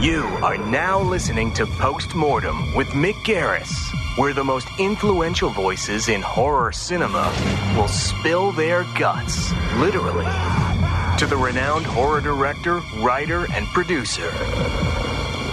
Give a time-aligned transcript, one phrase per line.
[0.00, 3.70] You are now listening to Postmortem with Mick Garris,
[4.16, 7.30] where the most influential voices in horror cinema
[7.76, 10.24] will spill their guts, literally,
[11.18, 14.32] to the renowned horror director, writer, and producer.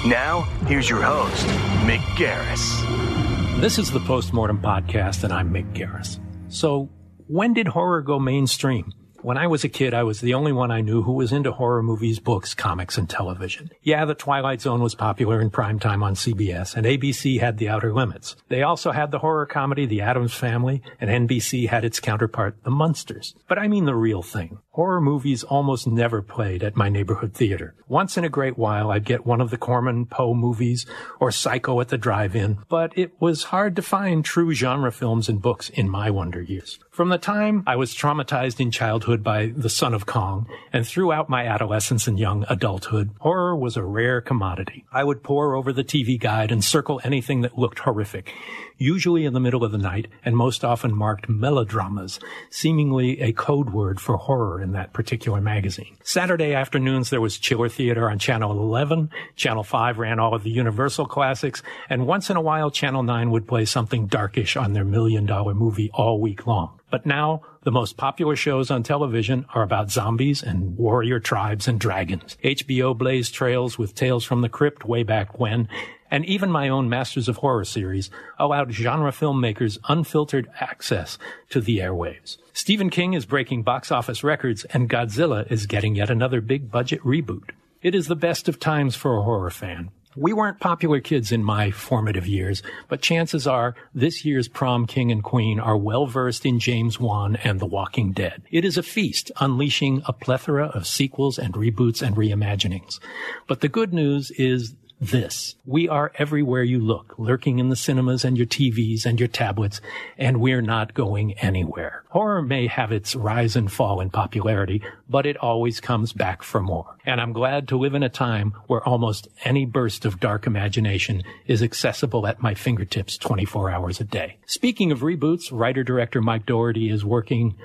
[0.07, 1.45] Now, here's your host,
[1.85, 3.59] Mick Garris.
[3.59, 6.21] This is the Postmortem Podcast, and I'm Mick Garris.
[6.47, 6.89] So,
[7.27, 8.93] when did horror go mainstream?
[9.23, 11.51] When I was a kid, I was the only one I knew who was into
[11.51, 13.71] horror movies, books, comics, and television.
[13.81, 17.67] Yeah, The Twilight Zone was popular in prime time on CBS, and ABC had The
[17.67, 18.35] Outer Limits.
[18.49, 22.71] They also had the horror comedy The Addams Family, and NBC had its counterpart, The
[22.71, 23.33] Munsters.
[23.47, 24.59] But I mean the real thing.
[24.77, 27.73] Horror movies almost never played at my neighborhood theater.
[27.87, 30.85] Once in a great while, I'd get one of the Corman Poe movies
[31.19, 35.41] or Psycho at the drive-in, but it was hard to find true genre films and
[35.41, 36.77] books in my wonder years.
[36.91, 41.27] From the time I was traumatized in childhood by The Son of Kong and throughout
[41.27, 44.85] my adolescence and young adulthood, horror was a rare commodity.
[44.91, 48.31] I would pore over the TV guide and circle anything that looked horrific,
[48.77, 53.71] usually in the middle of the night and most often marked melodramas, seemingly a code
[53.71, 55.97] word for horror in that particular magazine.
[56.03, 60.49] Saturday afternoons there was Chiller Theater on Channel 11, Channel 5 ran all of the
[60.49, 64.85] Universal classics, and once in a while Channel 9 would play something darkish on their
[64.85, 66.79] million dollar movie all week long.
[66.89, 71.79] But now, the most popular shows on television are about zombies and warrior tribes and
[71.79, 72.37] dragons.
[72.43, 75.67] HBO blazed trails with Tales from the Crypt way back when,
[76.09, 81.17] and even my own Masters of Horror series allowed genre filmmakers unfiltered access
[81.49, 82.37] to the airwaves.
[82.53, 87.01] Stephen King is breaking box office records, and Godzilla is getting yet another big budget
[87.01, 87.51] reboot.
[87.81, 89.91] It is the best of times for a horror fan.
[90.15, 95.11] We weren't popular kids in my formative years, but chances are this year's prom king
[95.11, 98.41] and queen are well versed in James Wan and The Walking Dead.
[98.49, 102.99] It is a feast, unleashing a plethora of sequels and reboots and reimaginings.
[103.45, 105.55] But the good news is this.
[105.65, 109.79] We are everywhere you look, lurking in the cinemas and your TVs and your tablets,
[110.17, 112.03] and we're not going anywhere.
[112.09, 116.61] Horror may have its rise and fall in popularity, but it always comes back for
[116.61, 116.97] more.
[117.05, 121.23] And I'm glad to live in a time where almost any burst of dark imagination
[121.45, 124.37] is accessible at my fingertips 24 hours a day.
[124.45, 127.55] Speaking of reboots, writer-director Mike Dougherty is working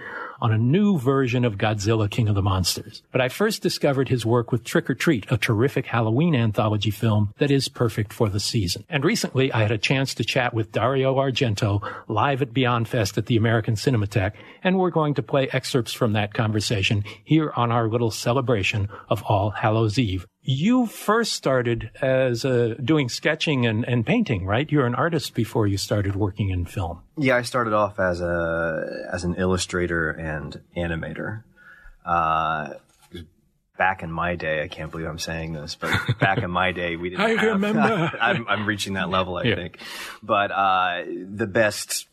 [0.43, 3.03] on a new version of Godzilla King of the Monsters.
[3.13, 7.33] But I first discovered his work with Trick 'r Treat, a terrific Halloween anthology film
[7.39, 8.85] that is perfect for the season.
[8.91, 13.17] And recently I had a chance to chat with Dario Argento live at Beyond Fest
[13.17, 17.71] at the American Cinematheque, and we're going to play excerpts from that conversation here on
[17.71, 20.27] our little celebration of All Hallows Eve.
[20.45, 24.71] You first started as uh, doing sketching and, and painting, right?
[24.71, 27.03] You're an artist before you started working in film.
[27.17, 31.45] Yeah, I started off as a as an illustrator and animator.
[32.05, 32.75] Uh,
[33.79, 36.97] back in my day, I can't believe I'm saying this, but back in my day,
[36.97, 37.25] we didn't.
[37.25, 38.11] I have, remember.
[38.21, 39.55] I'm, I'm reaching that level, I Yeah.
[39.55, 39.79] think.
[40.25, 42.09] But uh, the best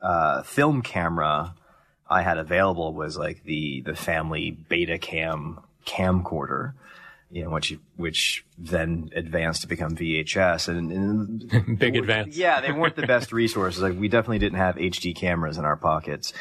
[0.00, 1.54] uh, film camera
[2.08, 6.74] I had available was like the the family Betacam camcorder.
[7.34, 12.36] You know, which which then advanced to become VHS, and, and Big advance.
[12.36, 13.82] yeah, they weren't the best resources.
[13.82, 16.32] Like we definitely didn't have HD cameras in our pockets.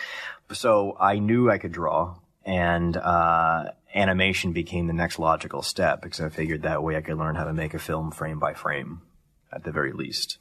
[0.52, 6.22] So I knew I could draw and uh, animation became the next logical step because
[6.22, 9.02] I figured that way I could learn how to make a film frame by frame
[9.52, 10.38] at the very least.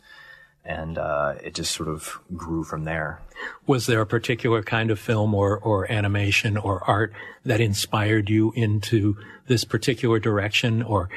[0.65, 3.21] And uh, it just sort of grew from there.
[3.67, 7.13] Was there a particular kind of film or, or animation or art
[7.45, 9.17] that inspired you into
[9.49, 10.83] this particular direction?
[10.83, 11.09] Or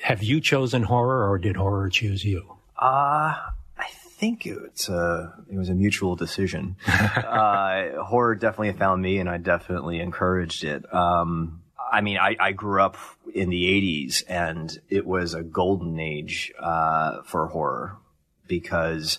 [0.00, 2.56] have you chosen horror or did horror choose you?
[2.78, 3.34] Uh,
[3.76, 6.76] I think it's a, it was a mutual decision.
[6.86, 10.92] uh, horror definitely found me and I definitely encouraged it.
[10.94, 11.60] Um,
[11.92, 12.96] I mean, I, I grew up
[13.34, 17.98] in the 80s and it was a golden age, uh, for horror
[18.46, 19.18] because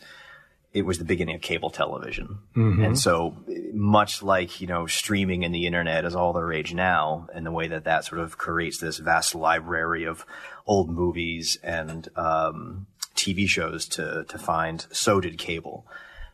[0.74, 2.40] it was the beginning of cable television.
[2.84, 3.38] And so
[3.74, 7.52] much like, you know, streaming and the internet is all the rage now and the
[7.52, 10.26] way that that sort of creates this vast library of
[10.68, 15.88] old movies and, um, TV shows to, to find, so did cable.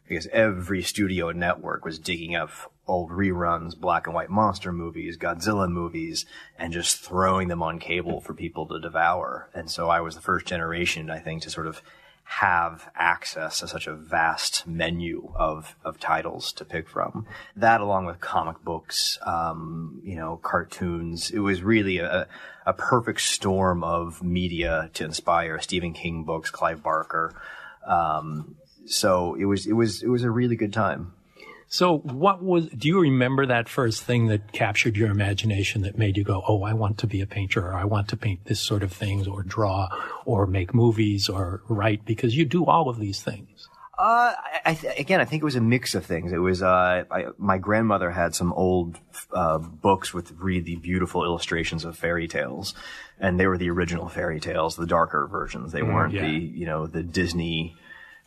[0.07, 2.49] Because every studio network was digging up
[2.87, 6.25] old reruns, black and white monster movies, Godzilla movies,
[6.57, 9.49] and just throwing them on cable for people to devour.
[9.53, 11.81] And so I was the first generation, I think, to sort of
[12.23, 17.25] have access to such a vast menu of, of titles to pick from.
[17.55, 21.29] That along with comic books, um, you know, cartoons.
[21.31, 22.27] It was really a,
[22.65, 27.35] a perfect storm of media to inspire Stephen King books, Clive Barker.
[27.85, 31.13] Um, so it was, it was, it was a really good time.
[31.73, 36.17] So what was, do you remember that first thing that captured your imagination that made
[36.17, 38.59] you go, Oh, I want to be a painter or I want to paint this
[38.59, 39.87] sort of things or draw
[40.25, 43.69] or make movies or write because you do all of these things?
[43.97, 44.33] Uh,
[44.65, 46.33] I, th- again, I think it was a mix of things.
[46.33, 48.99] It was, uh, I, my grandmother had some old,
[49.31, 52.73] uh, books with really beautiful illustrations of fairy tales.
[53.17, 55.71] And they were the original fairy tales, the darker versions.
[55.71, 56.23] They weren't yeah.
[56.23, 57.77] the, you know, the Disney,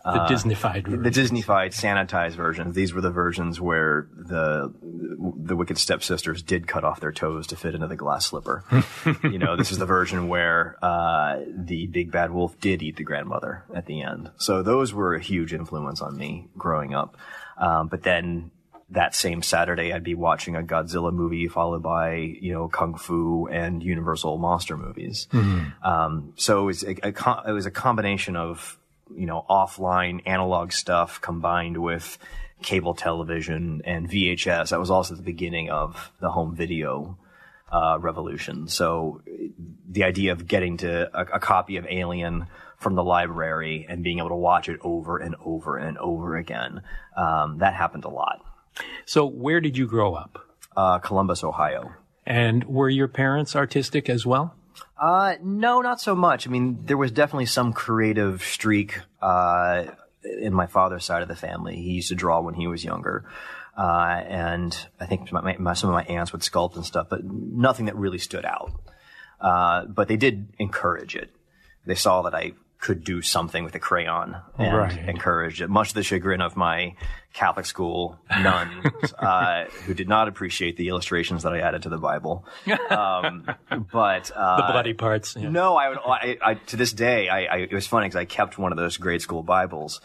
[0.05, 1.11] The Disneyfied the.
[1.11, 2.75] Disneyfied, sanitized versions.
[2.75, 7.57] These were the versions where the the wicked stepsisters did cut off their toes to
[7.57, 8.65] fit into the glass slipper.
[9.23, 13.05] you know, this is the version where uh, the big bad wolf did eat the
[13.05, 14.31] grandmother at the end.
[14.37, 17.17] So those were a huge influence on me growing up.
[17.57, 18.51] Um, but then
[18.91, 23.49] that same Saturday, I'd be watching a Godzilla movie followed by you know kung fu
[23.49, 25.29] and Universal monster movies.
[25.83, 28.79] Um, so it was a, a it was a combination of
[29.17, 32.19] you know offline analog stuff combined with
[32.63, 34.71] cable television and VHS.
[34.71, 37.19] That was also the beginning of the home video
[37.71, 38.69] uh, revolution.
[38.69, 39.23] So
[39.89, 42.47] the idea of getting to a, a copy of Alien
[42.79, 46.83] from the library and being able to watch it over and over and over again,
[47.17, 48.41] um, that happened a lot.
[49.07, 50.47] So where did you grow up?
[50.77, 51.93] Uh, Columbus, Ohio.
[52.27, 54.55] And were your parents artistic as well?
[55.01, 56.47] Uh, no, not so much.
[56.47, 59.87] I mean, there was definitely some creative streak, uh,
[60.23, 61.77] in my father's side of the family.
[61.77, 63.25] He used to draw when he was younger.
[63.77, 67.25] Uh, and I think my, my, some of my aunts would sculpt and stuff, but
[67.25, 68.73] nothing that really stood out.
[69.41, 71.31] Uh, but they did encourage it.
[71.85, 72.53] They saw that I
[72.85, 75.09] could do something with a crayon and Right.
[75.09, 76.95] encouraged it, much to the chagrin of my
[77.33, 78.85] Catholic school nuns,
[79.19, 82.45] uh, who did not appreciate the illustrations that I added to the Bible.
[82.91, 83.47] Um,
[83.91, 85.35] but, uh, The bloody parts.
[85.35, 85.49] yeah.
[85.49, 85.99] no, I would.
[86.05, 88.77] I, I to this day, I, I it was funny because I kept one of
[88.79, 90.01] those grade school Bibles,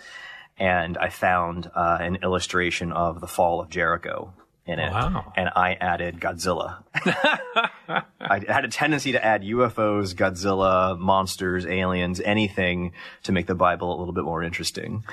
[0.58, 4.34] and I found uh, an illustration of the fall of Jericho
[4.66, 5.34] in oh, it, Wow.
[5.36, 6.84] and I added Godzilla.
[6.96, 13.96] I had a tendency to add UFOs, Godzilla, monsters, aliens, anything to make the Bible
[13.96, 15.04] a little bit more interesting.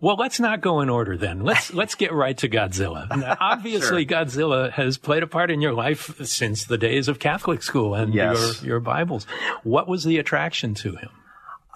[0.00, 1.40] Well, let's not go in order then.
[1.42, 3.08] Let's let's get right to Godzilla.
[3.16, 7.62] Now, obviously, Godzilla has played a part in your life since the days of Catholic
[7.62, 8.60] school and Yes.
[8.62, 9.24] your your Bibles.
[9.62, 11.08] What was the attraction to him?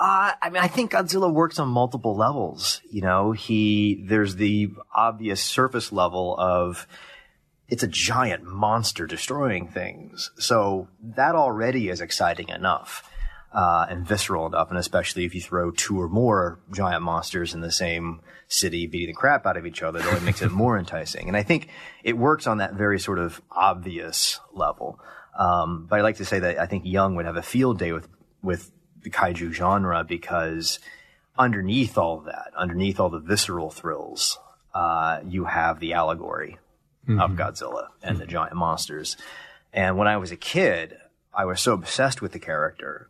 [0.00, 2.81] Uh, I mean, I think Godzilla works on multiple levels.
[2.91, 6.87] You know, he, there's the obvious surface level of
[7.69, 10.31] it's a giant monster destroying things.
[10.38, 13.06] So that already is exciting enough.
[13.52, 17.61] Uh, and visceral enough, and especially if you throw two or more giant monsters in
[17.61, 20.79] the same city beating the crap out of each other, it only makes it more
[20.79, 21.26] enticing.
[21.26, 21.69] And I think
[22.05, 25.00] it works on that very sort of obvious level.
[25.37, 27.91] Um, but I like to say that I think Jung would have a field day
[27.91, 28.08] with
[28.41, 28.70] with
[29.02, 30.79] the kaiju genre because
[31.38, 34.38] underneath all of that, underneath all the visceral thrills,
[34.75, 36.58] uh, you have the allegory
[37.08, 39.17] of Godzilla and the giant monsters.
[39.73, 40.97] And when I was a kid,
[41.35, 43.08] I was so obsessed with the character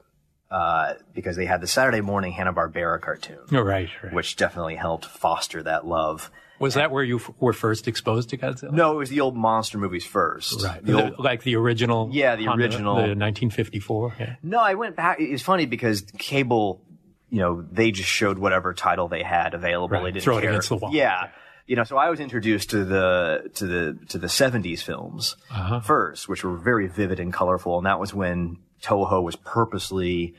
[0.51, 4.13] uh, because they had the Saturday morning Hanna Barbera cartoon, Oh, right, right.
[4.13, 6.31] which definitely helped foster that love.
[6.61, 8.71] Was that where you f- were first exposed to Godzilla?
[8.73, 10.63] No, it was the old monster movies first.
[10.63, 10.85] Right.
[10.85, 12.11] The old, like the original?
[12.13, 12.95] Yeah, the Honda- original.
[12.97, 14.15] The 1954?
[14.21, 14.37] Yeah.
[14.43, 15.17] No, I went back.
[15.21, 16.83] It's funny because cable,
[17.31, 19.89] you know, they just showed whatever title they had available.
[19.97, 20.51] Right, They didn't throw it care.
[20.51, 20.91] against the wall.
[20.93, 21.29] Yeah.
[21.67, 25.81] You know, so I was introduced to the to the to the '70s films Uh-huh.
[25.81, 30.35] first, which were very vivid and colorful, and that was when Toho was purposely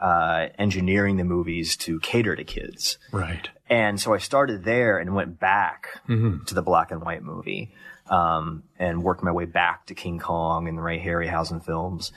[0.00, 2.98] uh, engineering the movies to cater to kids.
[3.12, 3.48] Right.
[3.70, 6.44] And so I started there and went back Mm-hmm.
[6.44, 7.72] to the black and white movie,
[8.10, 12.12] um, and worked my way back to King Kong and the Ray Harryhausen films.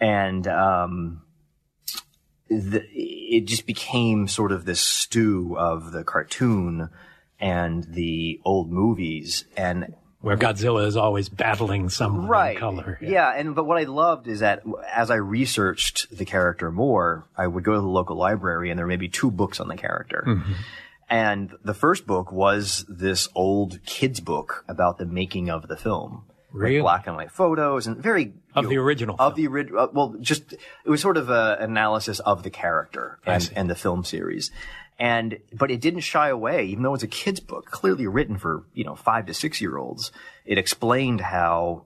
[0.00, 1.22] And, um,
[2.48, 6.88] the, it just became sort of this stew of the cartoon
[7.38, 9.44] and the old movies.
[9.56, 12.98] And Where Godzilla is always battling someone right in color.
[13.00, 13.32] yeah.
[13.36, 17.62] and but what i loved is that as i researched the character more i would
[17.64, 20.52] go to the local library and there may be two books on the character Mm-hmm.
[21.08, 26.24] and the first book was this old kids book about the making of the film
[26.52, 26.80] Like Really?
[26.80, 29.36] black and white photos and very Of you the original of film.
[29.36, 33.50] the original uh, well just it was sort of a analysis of the character and,
[33.54, 34.50] and the film series
[34.98, 36.66] and but it didn't shy away.
[36.66, 39.76] Even though it's a kids book clearly written for you know five to six year
[39.76, 40.12] olds
[40.44, 41.84] it explained how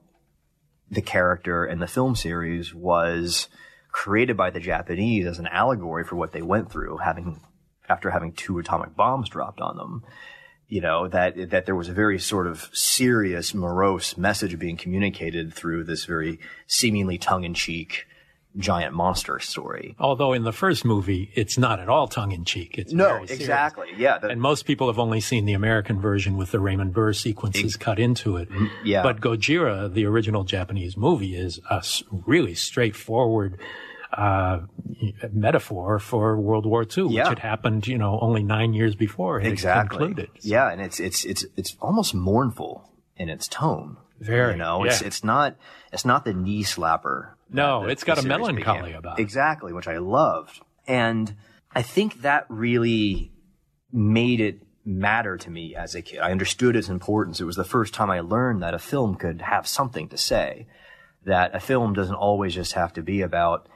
[0.91, 3.49] the character in the film series was
[3.91, 7.41] created by the japanese as an allegory for what they went through having
[7.89, 10.05] after having two atomic bombs dropped on them.
[10.69, 15.53] You know that that there was a very sort of serious morose message being communicated
[15.53, 18.07] through this very seemingly tongue-in-cheek
[18.57, 19.95] giant monster story.
[19.99, 22.77] Although in the first movie, it's not at all tongue in cheek.
[22.79, 23.89] It's No, exactly.
[23.97, 24.19] Yeah.
[24.19, 27.77] the- And most people have only seen the American version with the Raymond Burr sequences
[27.77, 28.51] cut into it.
[28.51, 28.67] Mm-hmm.
[28.85, 29.03] yeah.
[29.03, 31.83] But Gojira, the original Japanese movie, is a
[32.27, 33.59] really straightforward
[34.13, 34.61] uh,
[35.33, 37.23] metaphor for World War II, Yeah.
[37.23, 39.99] which had happened, you know, only nine years before it exactly.
[39.99, 40.31] concluded.
[40.43, 43.97] Yeah, and it's it's it's it's almost mournful in its tone.
[44.21, 45.57] Very, You know, it's it's not
[45.93, 47.31] it's not the knee slapper.
[47.53, 48.97] No, that it's got a melancholy became.
[48.97, 49.23] about it.
[49.23, 50.61] Exactly, which I loved.
[50.87, 51.35] And
[51.75, 53.33] I think that really
[53.93, 56.19] made it matter to me as a kid.
[56.19, 57.41] I understood its importance.
[57.41, 60.67] It was the first time I learned that a film could have something to say.
[61.25, 63.69] That a film doesn't always just have to be about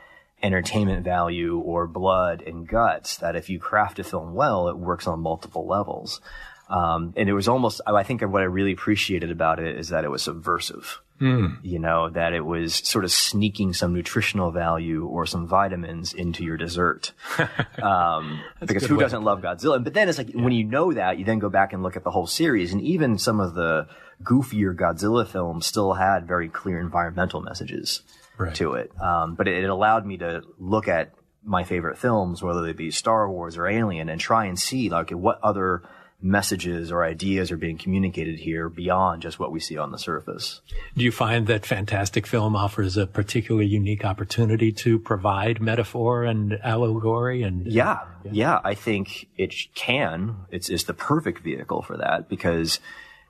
[0.42, 3.16] entertainment value or blood and guts.
[3.18, 6.20] That if you craft a film well, it works on multiple levels.
[6.68, 10.04] Um, and it was almost, I think what I really appreciated about it is that
[10.04, 11.00] it was subversive.
[11.18, 16.44] You know, that it was sort of sneaking some nutritional value or some vitamins into
[16.44, 17.12] your dessert.
[17.82, 19.82] Um, because who doesn't love Godzilla?
[19.82, 22.04] But then it's like, when you know that, you then go back and look at
[22.04, 23.86] the whole series and even some of the
[24.22, 28.02] goofier Godzilla films still had very clear environmental messages
[28.38, 28.54] Right.
[28.56, 28.90] to it.
[29.00, 31.12] Um, but it, it allowed me to look at
[31.44, 35.10] my favorite films, whether they be Star Wars or Alien, and try and see like
[35.10, 35.82] what other
[36.20, 40.60] messages or ideas are being communicated here beyond just what we see on the surface.
[40.96, 46.58] Do you find that Fantastic Film offers a particularly unique opportunity to provide metaphor and
[46.64, 50.36] allegory and Yeah, yeah, I think it can.
[50.50, 52.80] It's, it's the perfect vehicle for that because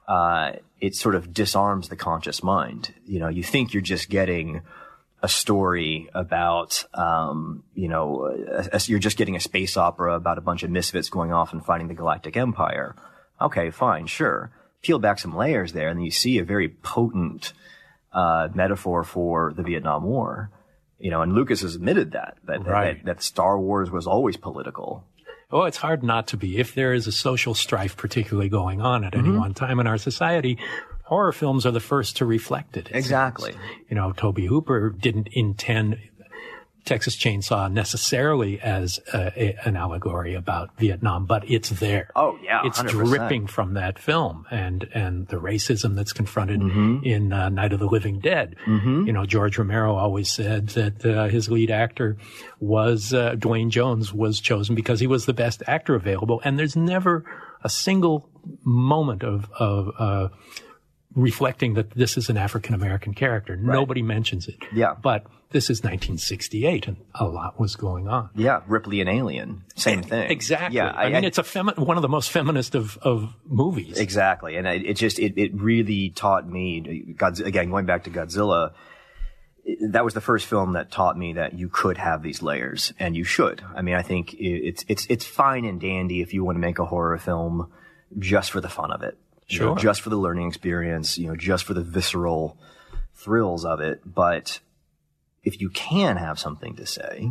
[0.07, 2.95] uh, it sort of disarms the conscious mind.
[3.05, 4.63] You know, you think you're just getting
[5.23, 10.39] a story about, um, you know, a, a- you're just getting a space opera about
[10.39, 12.95] a bunch of misfits going off and fighting the Galactic Empire.
[13.41, 14.51] Okay, fine, sure.
[14.83, 17.53] Peel back some layers there, and then you see a very potent
[18.13, 20.51] uh, metaphor for the Vietnam War.
[20.99, 23.05] You know, and Lucas has admitted that that, that- Right.
[23.05, 25.05] that that Star Wars was always political.
[25.51, 26.57] Oh, it's hard not to be.
[26.59, 29.27] If there is a social strife particularly going on at Mm-hmm.
[29.29, 30.59] any one time in our society,
[31.07, 32.89] horror films are the first to reflect it.
[32.91, 33.53] it Exactly.
[33.53, 33.65] seems.
[33.91, 35.99] You know, Tobe Hooper didn't intend
[36.85, 42.11] Texas Chainsaw necessarily as a, a, an allegory about Vietnam, but it's there.
[42.15, 42.89] Oh, yeah, it's 100%.
[42.91, 47.05] dripping from that film, and and the racism that's confronted Mm-hmm.
[47.05, 48.55] in uh, Night of the Living Dead.
[48.69, 52.19] You know, George Romero always said that uh, his lead actor
[52.61, 56.77] was uh, Duane Jones was chosen because he was the best actor available, and there's
[56.77, 57.25] never
[57.65, 58.29] a single
[58.63, 60.29] moment of of uh,
[61.17, 63.57] reflecting that this is an African American character.
[63.57, 64.59] Nobody mentions it.
[64.73, 64.95] Yeah.
[65.01, 68.31] But this is 1968 and a lot was going on.
[68.35, 70.31] Yeah, Ripley and Alien, same thing.
[70.31, 70.77] Exactly.
[70.77, 73.99] Yeah, I, mean, it's a femi- one of the most feminist of, of movies.
[73.99, 77.15] exactly, and it, it just it, it really taught me.
[77.17, 78.73] Godz- again, going back to Godzilla,
[79.89, 83.17] that was the first film that taught me that you could have these layers, and
[83.17, 83.63] you should.
[83.75, 86.79] I mean, I think it's it's it's fine and dandy if you want to make
[86.79, 87.73] a horror film
[88.19, 89.17] just for the fun of it,
[89.49, 89.77] You know, Sure.
[89.77, 92.59] just for the learning experience, you know, just for the visceral
[93.15, 94.03] thrills of it.
[94.05, 94.61] But
[95.45, 97.31] if you can have something to say,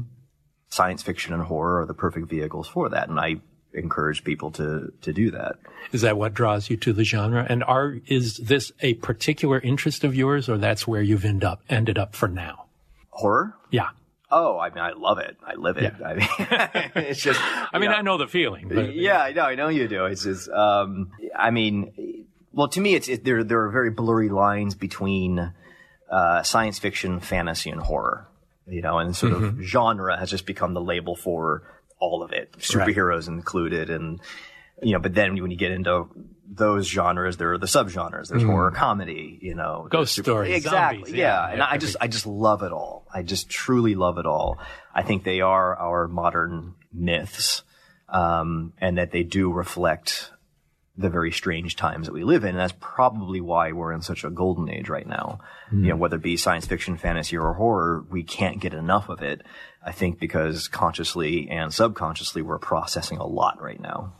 [0.69, 3.37] science fiction and horror are the perfect vehicles for that, and I
[3.73, 5.57] encourage people to to do that.
[5.91, 7.45] Is that what draws you to the genre?
[7.49, 11.61] And are is this a particular interest of yours, or that's where you've end up
[11.69, 12.65] ended up for now?
[13.09, 13.55] Horror?
[13.71, 13.89] Yeah.
[14.31, 15.37] Oh, I mean, I love it.
[15.45, 15.93] I live it.
[15.99, 16.07] Yeah.
[16.07, 16.27] I mean,
[17.07, 17.39] it's just.
[17.73, 18.67] I mean, I know the feeling.
[18.69, 19.43] But Yeah, I know.
[19.43, 20.05] I know you do.
[20.05, 20.49] It's just.
[20.49, 23.43] Um, I mean, well, to me, it's it, there.
[23.43, 25.53] There are very blurry lines between
[26.09, 28.27] uh, science fiction, fantasy, and horror.
[28.67, 29.59] You know, and sort Mm-hmm.
[29.59, 31.61] of genre has just become the label for
[31.99, 34.19] all of it, superheroes included, and
[34.81, 34.99] you know.
[34.99, 36.07] But then when you get into
[36.47, 38.29] those genres, there are the subgenres.
[38.29, 39.37] There's horror comedy.
[39.41, 39.89] You know, Mm.
[39.91, 40.97] Ghost stories, Exactly.
[40.99, 43.07] zombies, yeah, yeah, and I just I just love it all.
[43.13, 44.59] I just truly love it all.
[44.93, 47.63] I think they are our modern myths,
[48.09, 50.31] um, and that they do reflect
[50.97, 52.51] the very strange times that we live in.
[52.51, 55.39] And that's probably why we're in such a golden age right now.
[55.73, 59.21] You know, whether it be science fiction, fantasy, or horror, we can't get enough of
[59.21, 59.41] it.
[59.83, 64.13] I think because consciously and subconsciously we're processing a lot right now.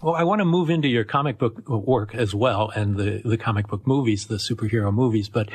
[0.00, 3.36] Well, I want to move into your comic book work as well and the, the
[3.36, 5.48] comic book movies, the superhero movies, but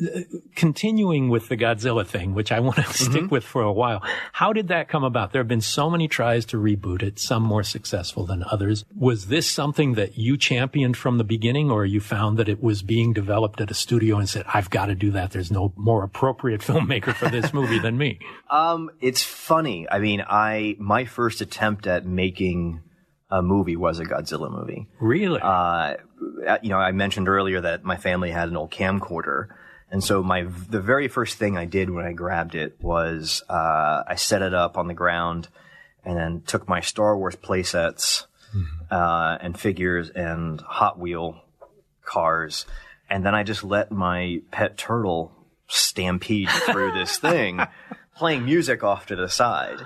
[0.00, 0.20] uh,
[0.54, 4.02] continuing with the Godzilla thing, which I want to stick with for a while.
[4.32, 5.32] How did that come about?
[5.32, 8.84] There have been so many tries to reboot it, some more successful than others.
[8.96, 12.82] Was this something that you championed from the beginning or you found that it was
[12.82, 15.32] being developed at a studio and said, I've got to do that.
[15.32, 18.18] There's no more appropriate filmmaker for this movie than me?
[18.50, 19.86] Um, it's funny.
[19.90, 22.80] I mean, I my first attempt at making
[23.30, 24.86] a movie was a Godzilla movie.
[25.00, 25.40] Really?
[25.42, 25.94] Uh,
[26.62, 29.48] you know, I mentioned earlier that my family had an old camcorder,
[29.90, 34.02] And so my the very first thing I did when I grabbed it was uh,
[34.06, 35.48] I set it up on the ground
[36.04, 38.24] and then took my Star Wars playsets
[38.90, 41.42] uh, and figures and Hot Wheel
[42.04, 42.64] cars,
[43.10, 45.32] and then I just let my pet turtle
[45.66, 47.60] stampede through this thing,
[48.16, 49.80] playing music off to the side.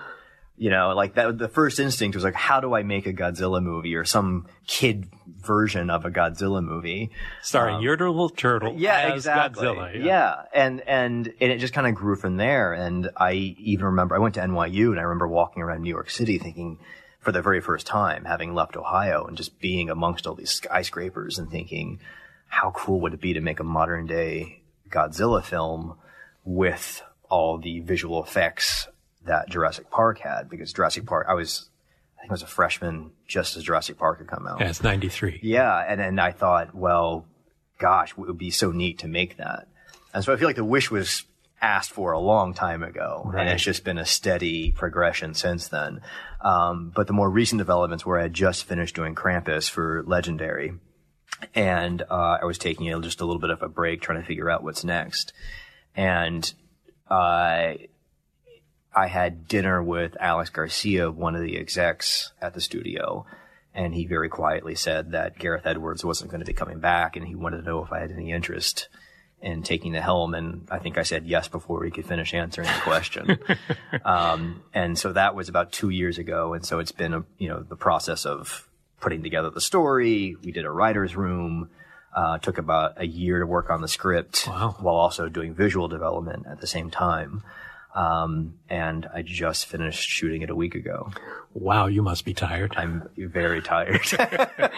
[0.56, 1.38] You know, like that.
[1.38, 5.08] The first instinct was like, how do I make a Godzilla movie or some kid
[5.26, 7.10] version of a Godzilla movie?
[7.42, 9.66] Starring um, your little turtle Yeah, as exactly.
[9.66, 10.04] Godzilla.
[10.04, 10.42] Yeah.
[10.54, 12.74] and and and it just kind of grew from there.
[12.74, 16.10] And I even remember I went to NYU and I remember walking around New York
[16.10, 16.78] City thinking,
[17.18, 21.38] for the very first time, having left Ohio and just being amongst all these skyscrapers
[21.38, 22.00] and thinking,
[22.48, 25.96] how cool would it be to make a modern day Godzilla film
[26.44, 28.88] with all the visual effects
[29.26, 30.48] that Jurassic Park had?
[30.48, 31.68] Because Jurassic Park, I was,
[32.18, 34.60] I think I was a freshman just as Jurassic Park had come out.
[34.60, 35.40] Yeah, it's 93.
[35.42, 37.26] Yeah, and then I thought, well,
[37.78, 39.66] gosh, it would be so neat to make that.
[40.14, 41.24] And so I feel like the wish was
[41.60, 43.40] asked for a long time ago, Right.
[43.42, 46.00] and it's just been a steady progression since then.
[46.40, 50.74] Um, but the more recent developments, where I had just finished doing Krampus for Legendary,
[51.54, 54.20] and uh, I was taking you know, just a little bit of a break, trying
[54.20, 55.32] to figure out what's next,
[55.96, 56.52] and
[57.08, 57.74] uh,
[58.94, 63.24] I had dinner with Alex Garcia, one of the execs at the studio,
[63.74, 67.26] and he very quietly said that Gareth Edwards wasn't going to be coming back, and
[67.26, 68.88] he wanted to know if I had any interest
[69.40, 70.34] in taking the helm.
[70.34, 73.38] And I think I said yes before he could finish answering the question.
[74.04, 77.48] um, and so that was about two years ago, and so it's been a you
[77.48, 78.68] know the process of
[79.00, 80.36] putting together the story.
[80.44, 81.70] We did a writer's room.
[82.14, 84.76] Uh, took about a year to work on the script Wow.
[84.80, 87.42] while also doing visual development at the same time.
[87.94, 91.10] Um, and I just finished shooting it a week ago.
[91.52, 92.72] Wow, you must be tired.
[92.76, 94.00] I'm very tired.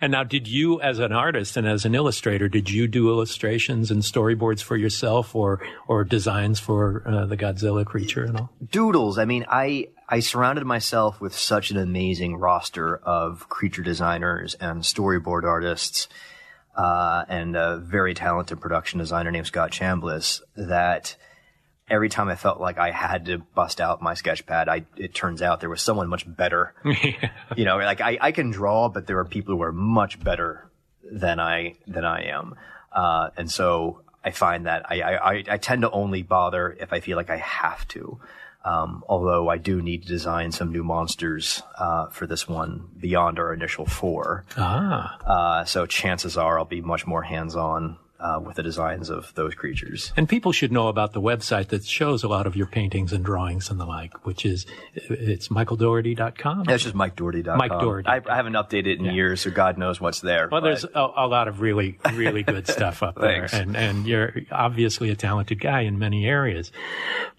[0.00, 3.92] And now, did you, as an artist and as an illustrator, did you do illustrations
[3.92, 8.50] and storyboards for yourself, or or designs for uh, the Godzilla creature and all?
[8.68, 9.16] Doodles.
[9.16, 14.82] I mean, I I surrounded myself with such an amazing roster of creature designers and
[14.82, 16.08] storyboard artists,
[16.76, 21.16] uh, and a very talented production designer named Scott Chambliss that
[21.92, 25.14] every time I felt like I had to bust out my sketch pad, I, it
[25.14, 26.74] turns out there was someone much better.
[27.56, 30.70] You know, like I, I can draw, but there are people who are much better
[31.04, 32.54] than I, than I am.
[32.90, 37.00] Uh, and so I find that I, I, I- tend to only bother if I
[37.00, 38.18] feel like I have to.
[38.64, 43.38] Um, although I do need to design some new monsters, uh, for this one beyond
[43.40, 44.44] our initial four.
[44.56, 49.34] Ah, Uh, so chances are I'll be much more hands-on, uh, with the designs of
[49.34, 50.12] those creatures.
[50.16, 53.24] and people should know about the website that shows a lot of your paintings and
[53.24, 56.64] drawings and the like, which is it's michaeldougherty.com.
[56.64, 57.58] That's just MikeDougherty.com.
[57.58, 58.08] Mike Dougherty.
[58.08, 60.48] I, I haven't updated it in years, so God knows what's there.
[60.50, 64.06] Well, but- there's a, a lot of really, really good stuff up there, and and
[64.06, 66.72] you're obviously a talented guy in many areas.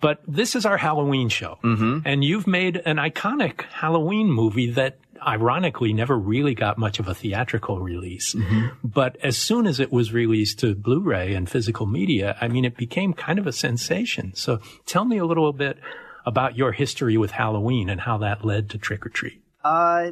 [0.02, 2.00] But this is our Halloween show, mm-hmm.
[2.06, 7.14] and you've made an iconic Halloween movie that, ironically, never really got much of a
[7.14, 8.36] theatrical release.
[8.84, 12.78] But as soon as it was released to Blu-ray and physical media, I mean, it
[12.78, 14.34] became kind of a sensation.
[14.36, 15.78] So, tell me a little bit
[16.26, 19.42] about your history with Halloween and how that led to Trick 'r Treat.
[19.64, 20.12] Uh,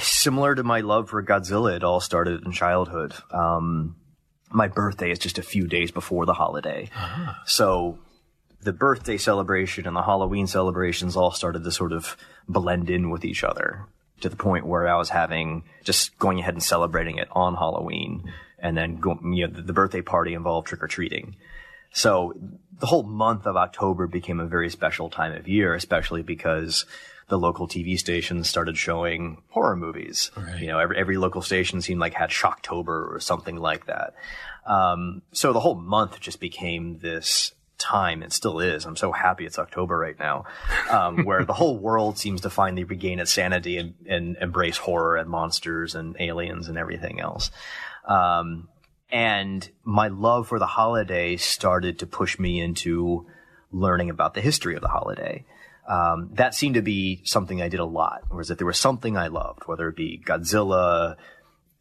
[0.00, 3.14] similar to my love for Godzilla, it all started in childhood.
[3.30, 3.96] Um,
[4.50, 6.90] my birthday is just a few days before the holiday.
[7.46, 7.98] So
[8.62, 12.16] the birthday celebration and the Halloween celebrations all started to sort of
[12.48, 13.86] blend in with each other
[14.20, 18.32] to the point where I was having just going ahead and celebrating it on Halloween.
[18.60, 21.36] And then go, you know, the, the birthday party involved trick or treating.
[21.92, 22.34] So
[22.78, 26.84] the whole month of October became a very special time of year, especially because
[27.28, 30.30] the local TV stations started showing horror movies.
[30.36, 30.60] Right.
[30.60, 34.14] You know, every, every local station seemed like had Shocktober or something like that.
[34.66, 38.22] Um, so the whole month just became this time.
[38.22, 38.84] It still is.
[38.84, 40.44] I'm so happy it's October right now,
[40.90, 45.16] um, where the whole world seems to finally regain its sanity and, and embrace horror
[45.16, 47.50] and monsters and aliens and everything else.
[48.06, 48.68] Um,
[49.10, 53.26] and my love for the holiday started to push me into
[53.72, 55.44] learning about the history of the holiday.
[55.88, 59.16] Um, that seemed to be something I did a lot, was that there was something
[59.16, 61.16] I loved, whether it be Godzilla,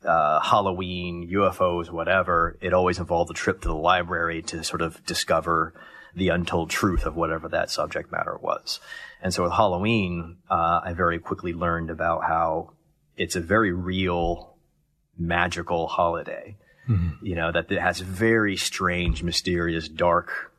[0.08, 2.58] uh, Halloween, UFOs, whatever.
[2.62, 5.74] It always involved a trip to the library to sort of discover
[6.16, 8.80] the untold truth of whatever that subject matter was.
[9.22, 12.72] And so with Halloween, uh, I very quickly learned about how
[13.16, 14.56] it's a very real,
[15.18, 16.58] magical holiday
[17.22, 20.54] you know, that it has very strange, mysterious, dark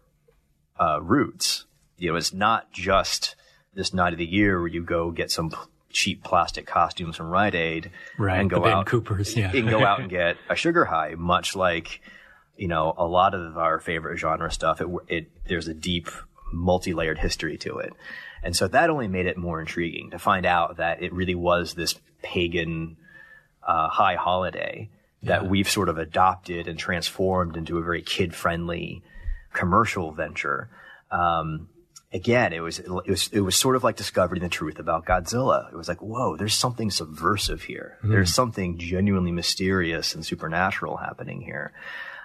[0.79, 1.65] uh, roots.
[1.97, 3.35] You know, it's not just
[3.75, 5.53] this night of the year where you go get some
[5.91, 8.87] cheap plastic costumes from Rite Aid Right, and go out.
[8.87, 9.51] Coopers, yeah.
[9.55, 12.01] and go out and get a sugar high, much like
[12.57, 16.09] you know, a lot of our favorite genre stuff, it, it there's a deep,
[16.53, 17.93] multi-layered history to it,
[18.43, 21.75] and so that only made it more intriguing to find out that it really was
[21.75, 22.97] this pagan
[23.67, 24.89] uh, high holiday
[25.23, 25.49] that Yeah.
[25.49, 29.03] we've sort of adopted and transformed into a very kid-friendly
[29.53, 30.69] commercial venture.
[31.11, 31.69] Um,
[32.13, 35.71] again, it was it was it was sort of like discovering the truth about Godzilla.
[35.73, 37.99] It was like, whoa, there's something subversive here.
[38.03, 41.73] There's something genuinely mysterious and supernatural happening here.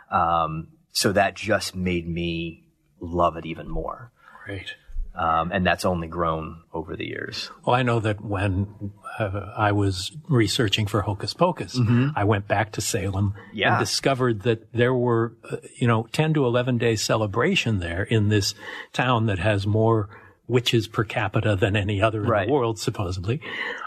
[0.09, 2.63] Um, so that just made me
[2.99, 4.11] love it even more.
[4.45, 4.75] Great.
[5.15, 7.49] Um, and that's only grown over the years.
[7.65, 11.79] Well, I know that when uh, I was researching for Hocus Pocus,
[12.13, 13.77] I went back to Salem Yeah.
[13.77, 18.27] and discovered that there were, uh, you know, 10 to 11 day celebration there in
[18.27, 18.53] this
[18.91, 20.09] town that has more
[20.47, 22.47] witches per capita than any other in Right.
[22.47, 23.39] the world, supposedly.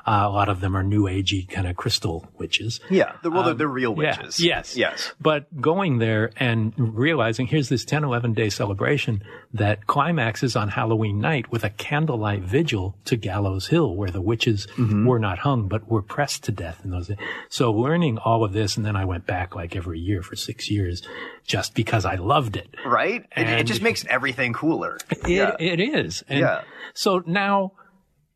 [0.07, 2.81] Uh, a lot of them are new agey kind of crystal witches.
[2.89, 4.41] Yeah, the, well, they're, they're real Um, Yeah, witches.
[4.41, 4.77] yes.
[4.77, 5.13] yes.
[5.21, 11.21] But going there and realizing here's this 10, 11 day celebration that climaxes on Halloween
[11.21, 15.07] night with a candlelight vigil to Gallows Hill where the witches Mm-hmm.
[15.07, 17.19] were not hung, but were pressed to death in those days.
[17.51, 20.71] So learning all of this, and then I went back like every year for six
[20.71, 21.03] years
[21.47, 22.69] just because I loved it.
[22.85, 23.25] Right?
[23.37, 24.99] It, it just makes everything cooler.
[25.11, 25.57] It, yeah.
[25.59, 26.23] it is.
[26.29, 26.63] And Yeah.
[26.95, 27.73] So now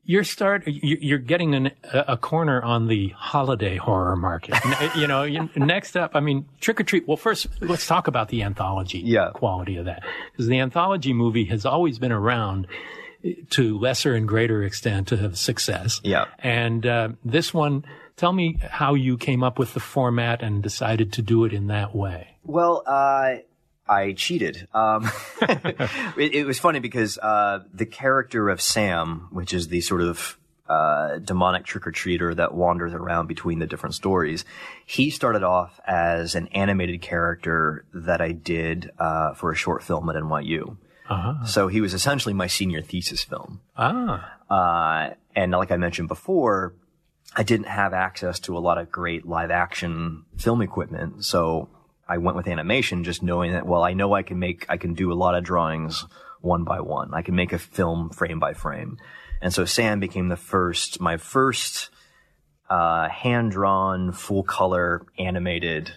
[0.04, 4.54] you're start you- you're getting an, a a corner on the holiday horror market.
[4.96, 5.24] You know,
[5.56, 7.06] next up, I mean, Trick 'r Treat.
[7.06, 9.30] Well, first let's talk about the anthology Yeah.
[9.34, 12.66] quality of that because the anthology movie has always been around
[13.24, 16.00] eh, to lesser and greater extent to have success.
[16.02, 16.24] Yeah.
[16.38, 17.84] And uh, this one,
[18.20, 21.68] tell me how you came up with the format and decided to do it in
[21.68, 22.36] that way.
[22.44, 23.36] Well, uh,
[23.88, 24.68] I cheated.
[24.74, 25.10] Um,
[25.42, 30.38] it, it was funny because uh, the character of Sam, which is the sort of
[30.68, 34.44] uh, demonic trick or treater that wanders around between the different stories,
[34.86, 40.08] he started off as an animated character that I did uh, for a short film
[40.10, 40.76] at NYU.
[41.08, 41.44] Uh-huh.
[41.44, 43.60] So he was essentially my senior thesis film.
[43.76, 46.74] Ah, Uh, and like I mentioned before,
[47.36, 51.24] I didn't have access to a lot of great live action film equipment.
[51.24, 51.68] So
[52.08, 54.94] I went with animation just knowing that, well, I know I can make, I can
[54.94, 56.04] do a lot of drawings
[56.40, 57.14] one by one.
[57.14, 58.98] I can make a film frame by frame.
[59.40, 61.90] And so Sam became the first, my first,
[62.68, 65.92] uh, hand drawn, full color animated.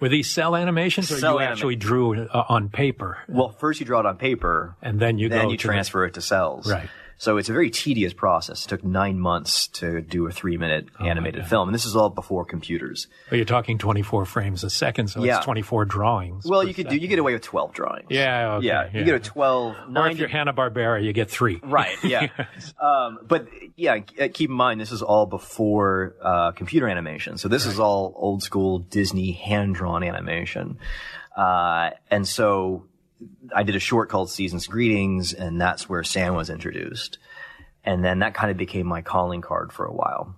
[0.00, 3.18] were these cell animations or Cell you anima- actually drew uh, on paper?
[3.28, 5.72] Well, first you draw it on paper and then you then go you to the-
[5.72, 6.70] transfer it to cells.
[6.70, 6.88] Right.
[7.18, 8.64] So it's a very tedious process.
[8.64, 11.68] It took nine months to do a three minute Oh animated film.
[11.68, 13.06] And this is all before computers.
[13.30, 15.36] But you're talking 24 frames a second, so Yeah.
[15.36, 16.44] it's 24 drawings.
[16.46, 18.06] Well, you could do, you get away with 12 drawings.
[18.10, 18.88] Yeah, okay, yeah.
[18.92, 18.98] yeah.
[18.98, 21.60] You get a 12, Or nine if you're Hanna Barbera, you get three.
[21.62, 22.28] Right, yeah.
[22.80, 27.38] um, but yeah, keep in mind, this is all before uh, computer animation.
[27.38, 30.78] So this is all old school Disney hand drawn animation.
[31.36, 32.84] Uh, and so
[33.54, 37.18] I did a short called Season's Greetings, and that's where Sam was introduced.
[37.84, 40.34] And then that kind of became my calling card for a while.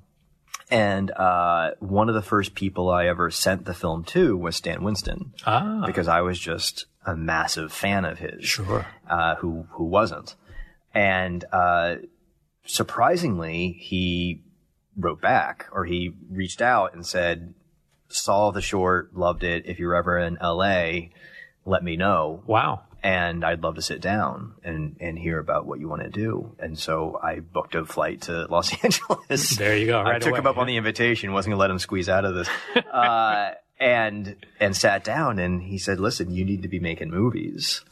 [0.71, 4.83] And uh, one of the first people I ever sent the film to was Stan
[4.83, 8.85] Winston Ah, because I was just a massive fan of his sure.
[9.09, 10.35] uh, who who wasn't.
[10.93, 11.97] And uh,
[12.65, 14.43] surprisingly, he
[14.97, 17.55] wrote back or he reached out and said,
[18.09, 19.67] "Saw the short, loved it.
[19.67, 21.12] If you're ever in L.A.,
[21.66, 22.83] let me know, Wow.
[23.02, 26.55] and I'd love to sit down and and hear about what you want to do."
[26.59, 29.57] And so I booked a flight to Los Angeles.
[29.57, 31.33] There you go, I took away, him up on the invitation.
[31.33, 32.48] wasn't gonna let him squeeze out of this.
[32.92, 37.85] uh, and and sat down and he said, "Listen, you need to be making movies."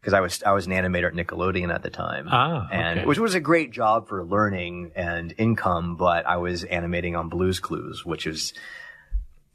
[0.00, 3.18] Because I was I was an animator at Nickelodeon at the time, Ah, and which
[3.18, 5.96] was a great job for learning and income.
[5.96, 8.54] But I was animating on Blue's Clues, which is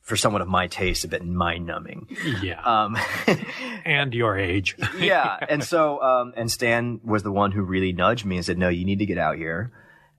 [0.06, 2.08] for someone of my taste a bit mind numbing.
[2.41, 2.62] Yeah.
[2.62, 2.96] Um,
[3.86, 4.78] and your age.
[5.00, 5.38] yeah.
[5.50, 8.70] And so, um, and Stan was the one who really nudged me and said, no,
[8.70, 9.72] you need to get out here.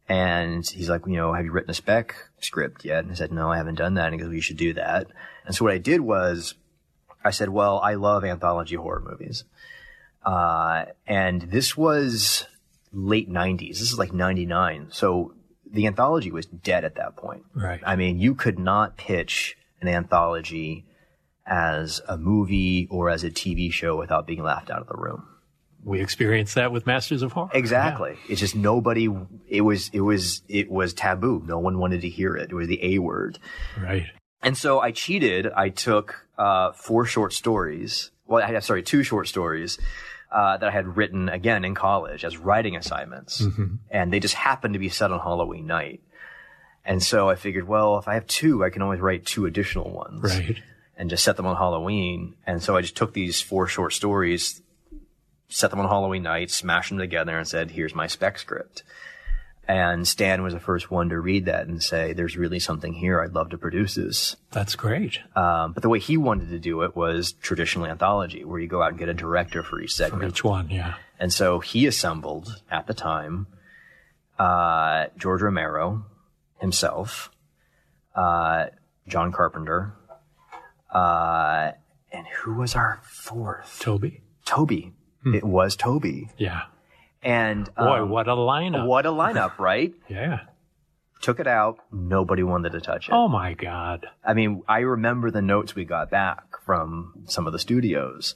[0.09, 3.05] And he's like, you know, have you written a spec script yet?
[3.05, 4.07] And I said, no, I haven't done that.
[4.07, 5.07] And he goes, well, you should do that.
[5.47, 6.55] And so what I did was
[7.25, 9.45] I said, well, I love anthology horror movies.
[10.25, 12.47] Uh, and this was
[12.93, 13.79] late nineties.
[13.79, 14.89] This is like 99.
[14.91, 15.35] So
[15.71, 17.45] the anthology was dead at that point.
[17.55, 17.81] Right.
[17.87, 20.85] I mean, you could not pitch an anthology
[21.47, 25.27] as a movie or as a TV show without being laughed out of the room.
[25.85, 27.51] We experienced that with Masters of Horror.
[27.55, 28.17] Exactly.
[28.29, 29.09] It's just nobody,
[29.47, 31.45] it was, it was, it was taboo.
[31.47, 32.51] No one wanted to hear it.
[32.51, 33.39] It was the A word.
[33.81, 34.07] Right.
[34.43, 35.47] And so I cheated.
[35.47, 38.11] I took, uh, four short stories.
[38.27, 39.79] Well, I had, sorry, two short stories.
[40.29, 43.47] Uh, that I had written again in college as writing assignments,
[43.93, 46.03] and they just happened to be set on Halloween night.
[46.87, 49.91] And so I figured, well, if I have two, I can always write two additional
[49.91, 50.23] ones.
[50.23, 50.63] Right.
[50.97, 52.37] and just set them on Halloween.
[52.47, 54.63] And so I just took these four short stories,
[55.49, 58.83] set them on Halloween night, smashed them together, and said, "Here's my spec script."
[59.69, 63.21] And Stan was the first one to read that and say, "There's really something here.
[63.21, 65.19] I'd love to produce this." That's great.
[65.35, 68.81] Um, but the way he wanted to do it was traditional anthology, where you go
[68.81, 70.23] out and get a director for each segment.
[70.23, 70.95] For each one, yeah.
[71.19, 73.49] And so he assembled at the time
[74.39, 76.05] uh, George Romero
[76.59, 77.31] himself,
[78.15, 78.67] uh,
[79.09, 79.93] John Carpenter,
[80.93, 81.73] uh,
[82.13, 83.79] and who was our fourth?
[83.81, 84.13] Tobe.
[84.45, 84.93] Tobe.
[85.25, 86.31] It was Tobe.
[86.39, 86.63] Yeah.
[87.23, 88.87] And Boy, um, what a lineup.
[88.87, 89.93] what a lineup, right?
[90.09, 90.41] Yeah.
[91.21, 91.79] Took it out.
[91.91, 93.13] Nobody wanted to touch it.
[93.13, 94.07] Oh my God.
[94.25, 98.35] I mean, I remember the notes we got back from some of the studios.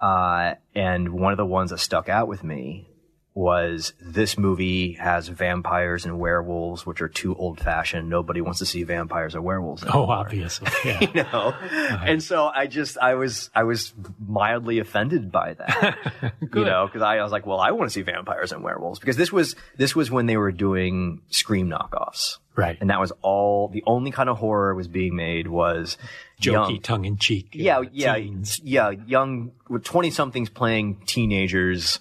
[0.00, 2.88] Uh, and one of the ones that stuck out with me
[3.34, 8.08] was this movie has vampires and werewolves, which are too old fashioned.
[8.10, 9.84] Nobody wants to see vampires or werewolves.
[9.92, 10.68] Oh, obviously.
[10.84, 11.00] Yeah.
[11.00, 12.04] You know, uh-huh.
[12.06, 15.96] and so I just, I was, I was mildly offended by that,
[16.40, 18.98] you know, cause I, I was like, well, I want to see vampires and werewolves
[18.98, 22.38] because this was, this was when they were doing Scream knockoffs.
[22.56, 22.76] Right.
[22.80, 25.96] And that was all, the only kind of horror was being made was
[26.40, 27.50] Jokey, tongue in cheek.
[27.52, 28.60] yeah, uh, yeah, Teens.
[28.64, 32.00] yeah, young, 20 somethings playing teenagers,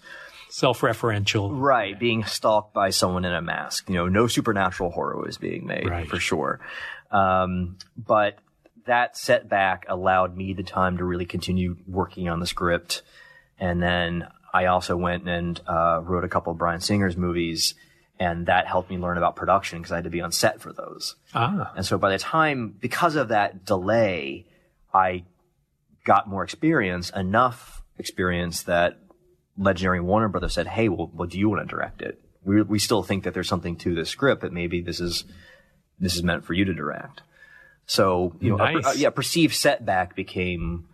[0.52, 1.50] Self-referential.
[1.52, 3.90] right, being stalked by someone in a mask.
[3.90, 6.08] You know, no supernatural horror was being made Right.
[6.08, 6.60] for sure.
[7.10, 8.38] Um, but
[8.86, 13.02] that setback allowed me the time to really continue working on the script.
[13.60, 17.76] And then I also went and uh, wrote a couple of Bryan Singer's movies,
[18.20, 20.74] and that helped me learn about production because I had to be on set for
[20.74, 21.16] those.
[21.34, 21.72] Ah.
[21.76, 24.46] And so by the time, because of that delay,
[24.94, 25.24] I
[26.04, 28.98] got more experience, enough experience that
[29.62, 32.20] Legendary Warner Brothers said, "Hey, well, well do you want to direct it?
[32.44, 35.24] We we still think that there's something to this script, that maybe this is
[36.00, 37.22] this is meant for you to direct."
[37.86, 38.96] So you know, a- Nice.
[38.96, 40.86] a- yeah, perceived setback became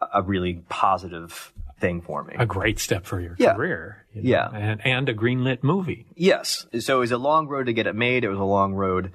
[0.00, 2.34] a- a really positive thing for me.
[2.38, 3.54] A great step for your Yeah.
[3.54, 4.04] career.
[4.12, 4.48] you know, Yeah.
[4.52, 6.06] And, and a greenlit movie.
[6.16, 6.66] Yes.
[6.80, 8.24] So it was a long road to get it made.
[8.24, 9.12] It was a long road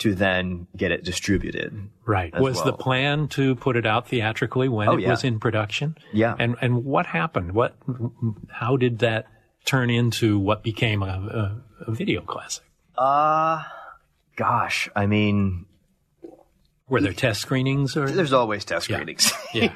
[0.00, 1.88] to then get it distributed.
[2.04, 2.34] Right.
[2.34, 5.10] as Was the plan to put it out theatrically when Oh, it yeah.
[5.10, 5.96] was in production?
[6.12, 6.34] Yeah.
[6.38, 7.52] And and what happened?
[7.52, 7.76] What?
[8.50, 9.26] How did that
[9.64, 12.64] turn into what became a, a, a video classic?
[12.98, 13.62] Uh,
[14.36, 15.66] gosh, I mean,
[16.88, 18.10] Were there test screenings or?
[18.10, 18.96] there's always test Yeah.
[18.96, 19.32] screenings.
[19.54, 19.74] Yeah.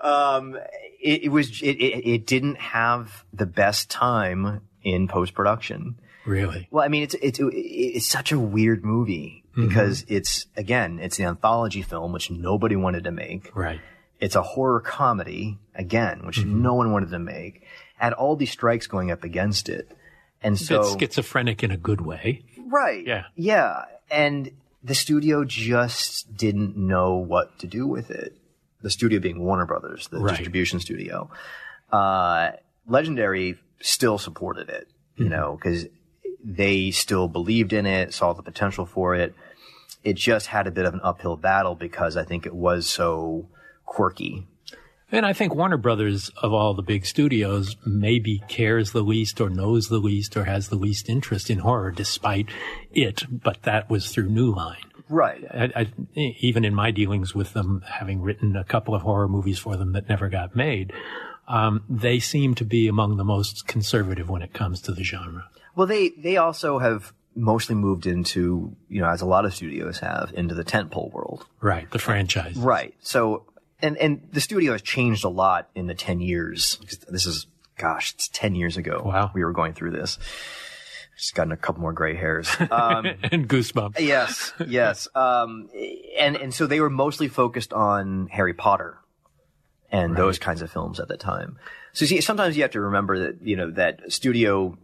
[0.00, 0.56] um,
[1.02, 5.98] it, it was, it, it, it didn't have the best time in post production.
[6.26, 6.68] Really?
[6.70, 9.66] Well, I mean, it's, it's, it's such a weird movie Mm-hmm.
[9.66, 13.50] because it's, again, it's an anthology film, which nobody wanted to make.
[13.52, 13.80] Right.
[14.20, 16.62] It's a horror comedy, again, which Mm-hmm.
[16.62, 17.64] no one wanted to make.
[17.96, 19.90] Had all these strikes going up against it.
[20.40, 22.44] And so, it's schizophrenic in a good way.
[22.68, 23.04] Right.
[23.04, 23.24] Yeah.
[23.34, 23.86] Yeah.
[24.08, 24.52] And
[24.84, 28.36] the studio just didn't know what to do with it.
[28.82, 30.30] The studio being Warner Brothers, the Right.
[30.36, 31.28] distribution studio.
[31.90, 32.52] Uh,
[32.86, 35.34] Legendary still supported it, you Mm-hmm.
[35.34, 35.86] know, because
[36.44, 39.34] they still believed in it, saw the potential for it.
[40.02, 43.46] It just had a bit of an uphill battle because I think it was so
[43.84, 44.46] quirky.
[45.12, 49.50] And I think Warner Brothers, of all the big studios, maybe cares the least or
[49.50, 52.48] knows the least or has the least interest in horror despite
[52.92, 54.84] it, but that was through New Line.
[55.08, 55.44] Right.
[55.50, 59.58] I, I, even in my dealings with them, having written a couple of horror movies
[59.58, 60.92] for them that never got made,
[61.48, 65.48] um, they seem to be among the most conservative when it comes to the genre.
[65.80, 70.00] Well, they they also have mostly moved into you know as a lot of studios
[70.00, 71.46] have into the tentpole world.
[71.62, 72.54] Right, the franchise.
[72.54, 72.92] Right.
[73.00, 73.46] So
[73.80, 76.78] and and the studio has changed a lot in the ten years.
[77.08, 77.46] This is
[77.78, 79.00] gosh, it's ten years ago.
[79.06, 79.30] Wow.
[79.32, 80.18] we were going through this.
[81.16, 82.54] Just gotten a couple more gray hairs.
[82.70, 84.00] Um, and Goosebumps.
[84.00, 85.08] yes, yes.
[85.14, 85.70] Um,
[86.18, 88.98] and and so they were mostly focused on Harry Potter
[89.90, 91.58] and those kinds of films at the time.
[91.94, 94.76] So see, sometimes you have to remember that you know that studio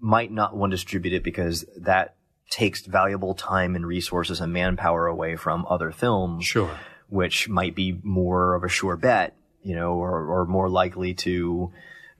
[0.00, 2.14] might not want to distribute it because that
[2.50, 6.78] takes valuable time and resources and manpower away from other films, Sure.
[7.08, 11.72] which might be more of a sure bet, you know, or, or more likely to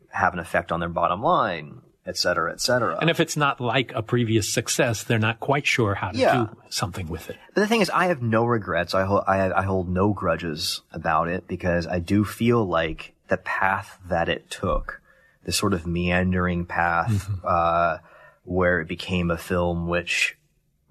[0.08, 2.96] have an effect on their bottom line, et cetera, et cetera.
[3.00, 6.46] And if it's not like a previous success, they're not quite sure how to Yeah.
[6.46, 7.36] do something with it.
[7.54, 8.94] But the thing is, I have no regrets.
[8.94, 13.36] I hold, I, I hold no grudges about it because I do feel like the
[13.38, 15.00] path that it took,
[15.44, 17.98] the sort of meandering path, uh,
[18.44, 20.36] where it became a film which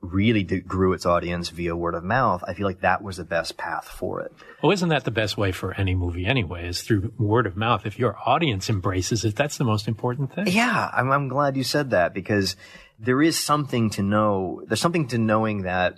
[0.03, 3.23] really did, grew its audience via word of mouth, I feel like that was the
[3.23, 4.33] best path for it.
[4.61, 7.85] Well, isn't that the best way for any movie anyway, is through word of mouth?
[7.85, 10.47] If your audience embraces it, that's the most important thing.
[10.47, 12.55] Yeah, I'm, I'm glad you said that because
[12.99, 14.61] there is something to know.
[14.67, 15.97] There's something to knowing that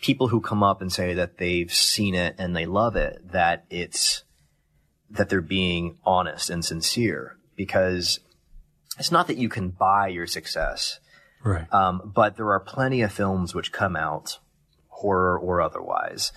[0.00, 3.64] people who come up and say that they've seen it and they love it, that
[3.70, 4.24] it's,
[5.10, 8.20] that they're being honest and sincere because
[8.98, 11.00] it's not that you can buy your success.
[11.42, 11.70] Right.
[11.72, 14.38] Um, but there are plenty of films which come out,
[14.88, 16.32] horror or otherwise,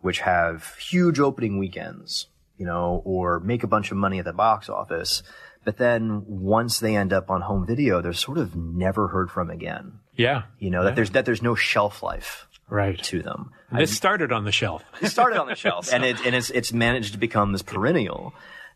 [0.00, 2.26] which have huge opening weekends,
[2.58, 5.22] you know, or make a bunch of money at the box office.
[5.64, 9.48] But then once they end up on home video, they're sort of never heard from
[9.50, 10.00] again.
[10.16, 10.42] yeah.
[10.58, 13.00] You know, that there's, that there's no shelf life Right.
[13.04, 13.50] to them.
[13.72, 14.84] This started on the shelf.
[15.00, 18.32] It started on the shelf and it, and it's, it's managed to become this perennial.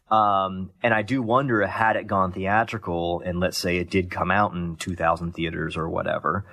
[0.09, 4.31] Um, and I do wonder had it gone theatrical and let's say it did come
[4.31, 6.45] out in 2000 theaters or whatever,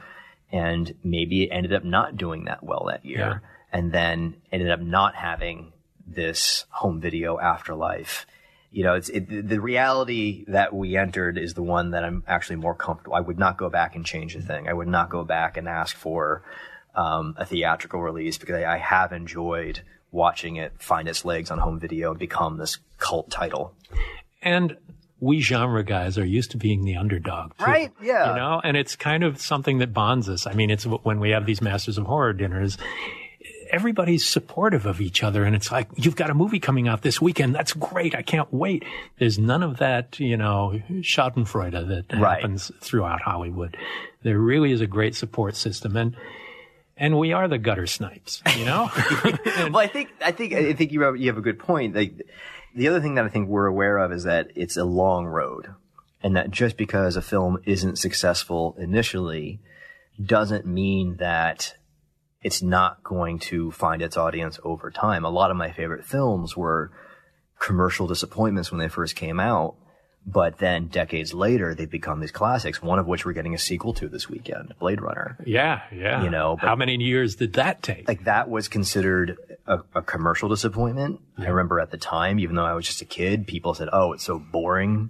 [0.52, 3.38] and maybe it ended up not doing that well that year Yeah.
[3.72, 5.72] and then ended up not having
[6.08, 8.26] this home video afterlife.
[8.72, 12.56] You know, it's it, the- reality that we entered is the one that I'm actually
[12.56, 13.16] more comfortable.
[13.16, 14.68] I would not go back and change a thing.
[14.68, 16.42] I would not go back and ask for
[16.96, 21.60] um, a theatrical release because I, I have enjoyed watching it find its legs on
[21.60, 23.76] home video and become this cult title.
[24.42, 24.78] And
[25.20, 27.52] we genre guys are used to being the underdog.
[27.58, 27.66] too.
[27.66, 28.30] Right, yeah.
[28.32, 30.48] You know, and it's kind of something that bonds us.
[30.48, 32.78] I mean, it's when we have these Masters of Horror dinners,
[33.72, 35.44] everybody's supportive of each other.
[35.46, 37.56] And it's like, you've got a movie coming out this weekend.
[37.56, 38.16] That's great.
[38.16, 38.84] I can't wait.
[39.18, 42.36] There's none of that, you know, schadenfreude that Right.
[42.42, 43.78] happens throughout Hollywood.
[44.24, 45.96] There really is a great support system.
[45.96, 46.16] And,
[46.98, 48.90] and we are the gutter snipes, you know?
[49.58, 51.96] well, I think I think I think you have you have a good point.
[51.96, 52.14] Like
[52.76, 55.68] the other thing that I think we're aware of is that it's a long road,
[56.22, 59.60] and that just because a film isn't successful initially
[60.24, 61.76] doesn't mean that
[62.42, 65.24] it's not going to find its audience over time.
[65.26, 66.92] A lot of my favorite films were
[67.60, 69.76] commercial disappointments when they first came out.
[70.26, 73.94] But then decades later, they become these classics, one of which we're getting a sequel
[73.96, 75.38] to this weekend, Blade Runner.
[75.46, 76.24] yeah, yeah.
[76.24, 78.08] You know, how many years did that take?
[78.08, 81.20] like that was considered a, a commercial disappointment.
[81.38, 84.14] I remember at the time, even though I was just a kid, people said, "Oh,
[84.14, 85.10] it's so boring."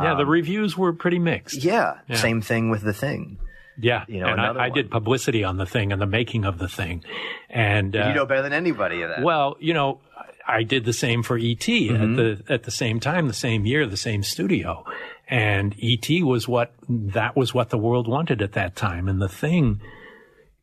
[0.00, 1.62] yeah, the reviews were pretty mixed.
[1.62, 3.38] Yeah, same thing with the thing.
[3.78, 6.58] Yeah, You know, and I, I did publicity on the thing and the making of
[6.58, 7.04] the thing,
[7.50, 9.22] and uh, you know better than anybody of that.
[9.22, 10.00] well, you know,
[10.46, 12.02] I did the same for ET Mm-hmm.
[12.02, 12.16] at
[12.46, 14.84] the at the same time, the same year, the same studio,
[15.28, 19.28] and ET was what that was what the world wanted at that time, and the
[19.28, 19.80] thing,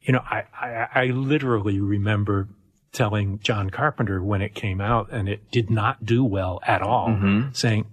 [0.01, 2.47] you know, I I, I literally remember
[2.91, 7.07] telling John Carpenter when it came out and it did not do well at all,
[7.09, 7.51] Mm-hmm.
[7.53, 7.85] saying.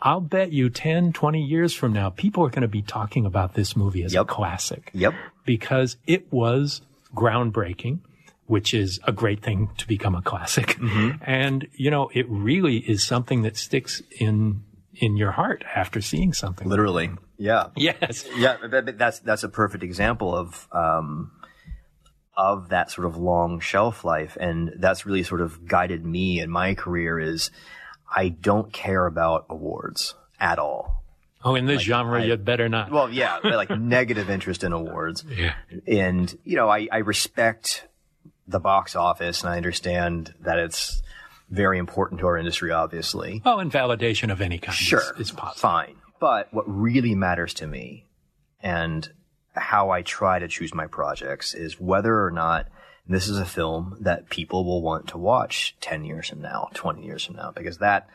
[0.00, 3.54] I'll bet you 10, 20 years from now, people are going to be talking about
[3.54, 4.22] this movie as Yep.
[4.22, 5.12] a classic yep.
[5.44, 6.82] because it was
[7.16, 7.98] groundbreaking,
[8.46, 10.76] which is a great thing to become a classic.
[10.78, 11.22] Mm-hmm.
[11.28, 14.62] And, you know, it really is something that sticks in,
[14.94, 16.68] in your heart after seeing something.
[16.68, 17.10] Literally.
[17.36, 17.66] Yeah.
[17.76, 18.24] Yes.
[18.36, 21.32] Yeah, that's that's a perfect example of um,
[22.38, 26.48] of that sort of long shelf life, and that's really sort of guided me in
[26.50, 27.18] my career.
[27.18, 27.50] Is
[28.14, 31.02] I don't care about awards at all.
[31.44, 32.90] Oh, in this genre, you better not.
[32.90, 35.24] Well, yeah, like negative interest in awards.
[35.28, 35.54] yeah.
[35.86, 37.86] and you know I, I respect
[38.46, 41.02] the box office and I understand that it's
[41.50, 45.30] very important to our industry obviously Oh, and validation of any kind sure is, is
[45.32, 45.60] possible.
[45.60, 48.04] fine but what really matters to me
[48.62, 49.10] and
[49.60, 52.66] how I try to choose my projects is whether or not
[53.06, 57.02] this is a film that people will want to watch 10 years from now 20
[57.02, 58.08] years from now because that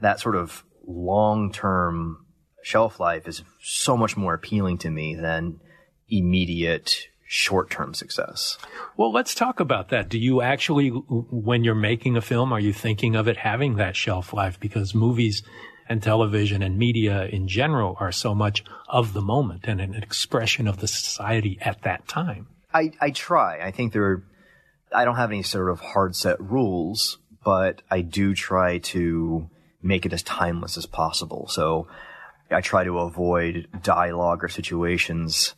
[0.00, 2.24] that sort of long-term
[2.62, 5.60] shelf life is so much more appealing to me than
[6.08, 8.58] immediate short-term success
[8.96, 10.08] Well, let's talk about that.
[10.08, 13.96] Do you actually, when you're making a film, are you thinking of it having that
[13.96, 14.60] shelf life?
[14.60, 15.42] Because movies
[15.88, 20.66] and television and media in general are so much of the moment and an expression
[20.66, 22.46] of the society at that time.
[22.72, 23.60] I, I try.
[23.60, 24.24] I think there are,
[24.92, 29.48] I don't have any sort of hard set rules, but I do try to
[29.82, 31.46] make it as timeless as possible.
[31.48, 31.88] So
[32.50, 35.54] I try to avoid dialogue or situations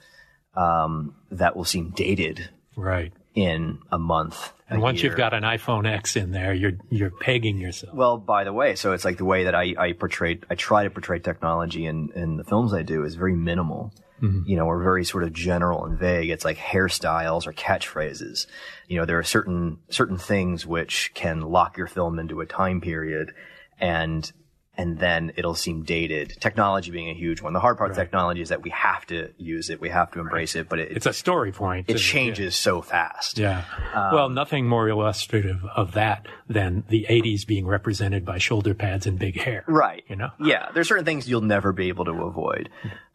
[0.56, 3.12] um, that will seem dated Right.
[3.36, 4.52] In a month.
[4.68, 5.12] And a once year.
[5.12, 7.94] you've got an iPhone X in there, you're, you're pegging yourself.
[7.94, 10.82] Well, by the way, so it's like the way that I, I portray, I try
[10.82, 13.92] to portray technology in, in the films I do is very minimal.
[14.22, 14.48] Mm-hmm.
[14.48, 16.30] You know, or very sort of general and vague.
[16.30, 18.46] It's like hairstyles or catchphrases.
[18.88, 22.80] You know, there are certain, certain things which can lock your film into a time
[22.80, 23.34] period
[23.78, 24.32] and,
[24.78, 26.36] and then it'll seem dated.
[26.40, 27.52] Technology being a huge one.
[27.54, 29.80] The hard part of technology is that we have to use it.
[29.80, 31.88] We have to embrace it, but it, It's a story point.
[31.88, 33.38] it changes so fast.
[33.38, 33.64] Yeah.
[34.12, 39.18] well, nothing more illustrative of that than the 80s being represented by shoulder pads and
[39.18, 39.64] big hair.
[39.66, 40.04] Right.
[40.08, 40.30] You know?
[40.38, 42.68] Yeah, there's certain things you'll never be able to avoid.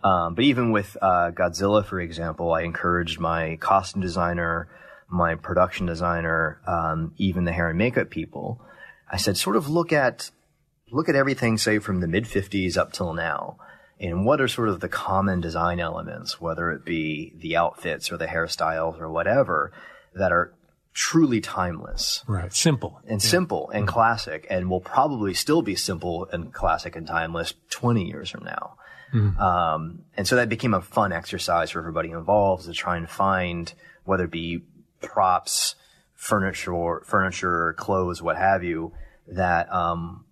[0.03, 4.67] Um, but even with uh, Godzilla, for example, I encouraged my costume designer,
[5.09, 8.59] my production designer, um, even the hair and makeup people.
[9.11, 10.31] I said, sort of look at
[10.91, 13.57] look at everything, say from the mid '50s up till now,
[13.99, 18.17] and what are sort of the common design elements, whether it be the outfits or
[18.17, 19.71] the hairstyles or whatever,
[20.13, 20.53] that are
[20.93, 22.51] truly timeless Right.
[22.51, 22.99] Simple.
[23.07, 28.03] and simple and classic and will probably still be simple and classic and timeless 20
[28.05, 28.73] years from now.
[29.13, 33.73] Um, and so that became a fun exercise for everybody involved to try and find
[34.03, 34.63] whether it be
[35.01, 35.75] props,
[36.13, 38.93] furniture, furniture, clothes, what have you,
[39.27, 40.25] that, um,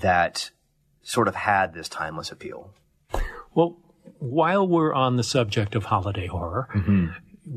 [0.00, 0.50] that
[1.02, 2.70] sort of had this timeless appeal.
[3.54, 3.76] Well,
[4.18, 6.68] while we're on the subject of holiday horror,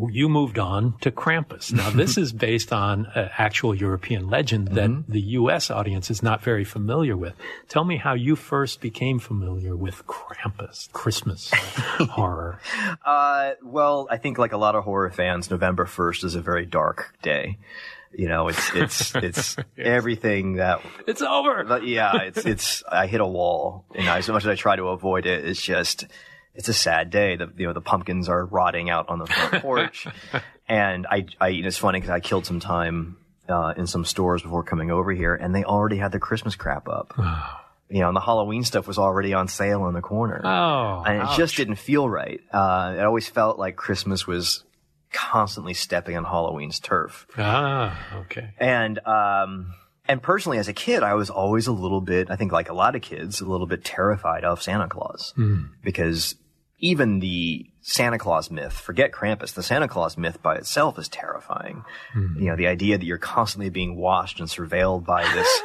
[0.09, 1.73] you moved on to Krampus.
[1.73, 5.71] Now, this is based on an actual European legend that the U.S.
[5.71, 7.33] audience is not very familiar with.
[7.67, 12.59] Tell me how you first became familiar with Krampus, Christmas horror.
[13.03, 16.65] Uh, well, I think like a lot of horror fans, November 1st is a very
[16.65, 17.57] dark day.
[18.12, 21.64] You know, it's, it's, it's everything that It's over.
[21.64, 24.76] But yeah, it's it's I hit a wall, and I, so much as I try
[24.76, 26.05] to avoid it, it's just
[26.55, 27.36] it's a sad day.
[27.36, 30.07] The you know the pumpkins are rotting out on the front porch,
[30.68, 34.64] and I I it's funny because I killed some time uh, in some stores before
[34.64, 37.14] coming over here, and they already had the Christmas crap up.
[37.91, 41.16] you know, and the Halloween stuff was already on sale in the corner, Oh, and
[41.18, 41.38] it ouch.
[41.38, 42.39] just didn't feel right.
[42.51, 44.64] Uh, it always felt like Christmas was
[45.12, 47.28] constantly stepping on Halloween's turf.
[47.38, 48.53] Ah, okay.
[48.57, 49.74] And um
[50.07, 52.74] and personally as a kid I was always a little bit I think like a
[52.74, 55.34] lot of kids a little bit terrified of Santa Claus
[55.84, 56.36] because
[56.80, 61.84] even the Santa Claus myth, forget Krampus, the Santa Claus myth by itself is terrifying.
[62.39, 65.62] You know, the idea that you're constantly being watched and surveilled by this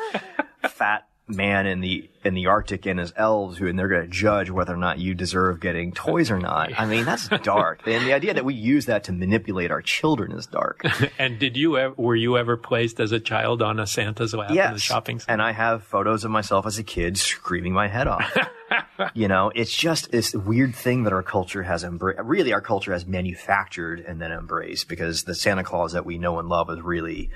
[0.73, 4.09] fat man in the in the Arctic and his elves who and they're going to
[4.09, 6.79] judge whether or not you deserve getting toys or not.
[6.79, 7.87] I mean, that's dark.
[7.87, 10.85] And the idea that we use that to manipulate our children is dark.
[11.19, 14.51] And did you ever, were you ever placed as a child on a Santa's lap
[14.51, 15.33] in the shopping center?
[15.33, 18.37] And I have photos of myself as a kid screaming my head off.
[19.15, 22.21] you know, it's just this weird thing that our culture has embraced.
[22.23, 26.39] Really, our culture has manufactured and then embraced because the Santa Claus that we know
[26.39, 27.31] and love is really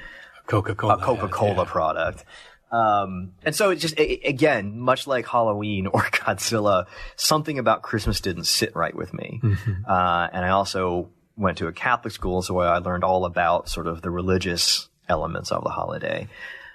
[0.47, 0.95] Coca-Cola.
[0.95, 2.25] a Coca-Cola product.
[2.71, 8.21] Um, and so it just, a- again, much like Halloween or Godzilla, something about Christmas
[8.21, 9.41] didn't sit right with me.
[9.89, 13.87] Uh, and I also went to a Catholic school, so I learned all about sort
[13.87, 16.29] of the religious elements of the holiday.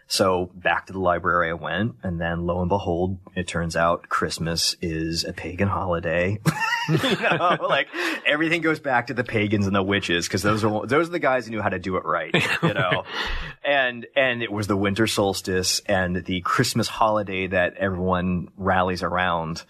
[0.08, 4.10] So back to the library I went, and then lo and behold, it turns out
[4.10, 6.39] Christmas is a pagan holiday.
[6.89, 7.88] you know, like
[8.26, 11.20] everything goes back to the pagans and the witches because those are those are the
[11.20, 12.36] guys who knew how to do it right.
[12.62, 13.04] You know,
[13.66, 19.64] and and it was the winter solstice and the Christmas holiday that everyone rallies around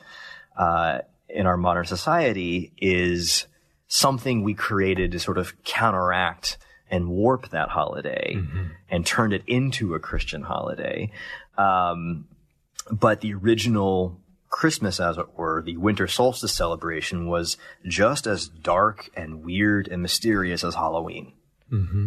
[0.58, 3.48] uh, in our modern society is
[3.88, 6.58] something we created to sort of counteract
[6.94, 8.36] and warp that holiday
[8.88, 11.12] and turned it into a Christian holiday.
[11.58, 12.28] Um,
[12.92, 14.20] but the original
[14.50, 20.04] Christmas, as it were, the winter solstice celebration was just as dark and weird and
[20.04, 21.34] mysterious as Halloween.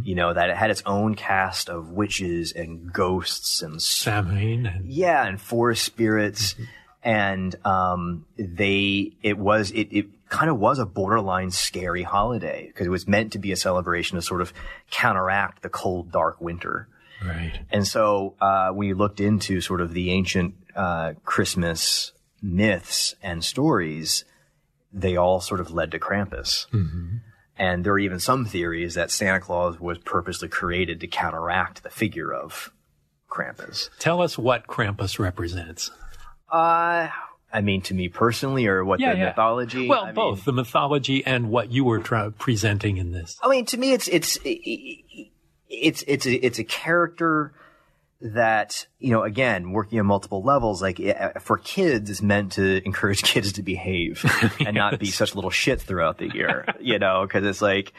[0.05, 4.89] You know, that it had its own cast of witches and ghosts and Samhain and
[4.89, 6.55] yeah, and forest spirits.
[7.03, 12.87] And um, they, it was, it, it kind of was a borderline scary holiday because
[12.87, 14.53] it was meant to be a celebration to sort of
[14.91, 16.89] counteract the cold, dark winter.
[17.25, 17.61] right.
[17.71, 22.13] And so uh, we looked into sort of the ancient uh, Christmas
[22.43, 24.25] myths and stories.
[24.93, 26.67] They all sort of led to Krampus.
[27.59, 31.91] And there are even some theories that Santa Claus was purposely created to counteract the
[31.91, 32.71] figure of
[33.31, 33.89] Krampus.
[33.99, 35.91] Tell us what Krampus represents.
[36.51, 37.09] Uh,
[37.53, 39.25] I mean, to me personally, or what Yeah, the yeah.
[39.27, 39.89] mythology?
[39.89, 43.39] Well, I both Mean, the mythology and what you were tra- presenting in this.
[43.43, 47.53] I mean, to me, it's it's it's it's a, it's a character
[48.21, 49.23] that you know.
[49.23, 53.63] Again, working on multiple levels, like eh, for kids, is meant to encourage kids to
[53.63, 54.25] behave
[54.61, 56.67] and not be such little shits throughout the year.
[56.81, 57.93] you know, because it's like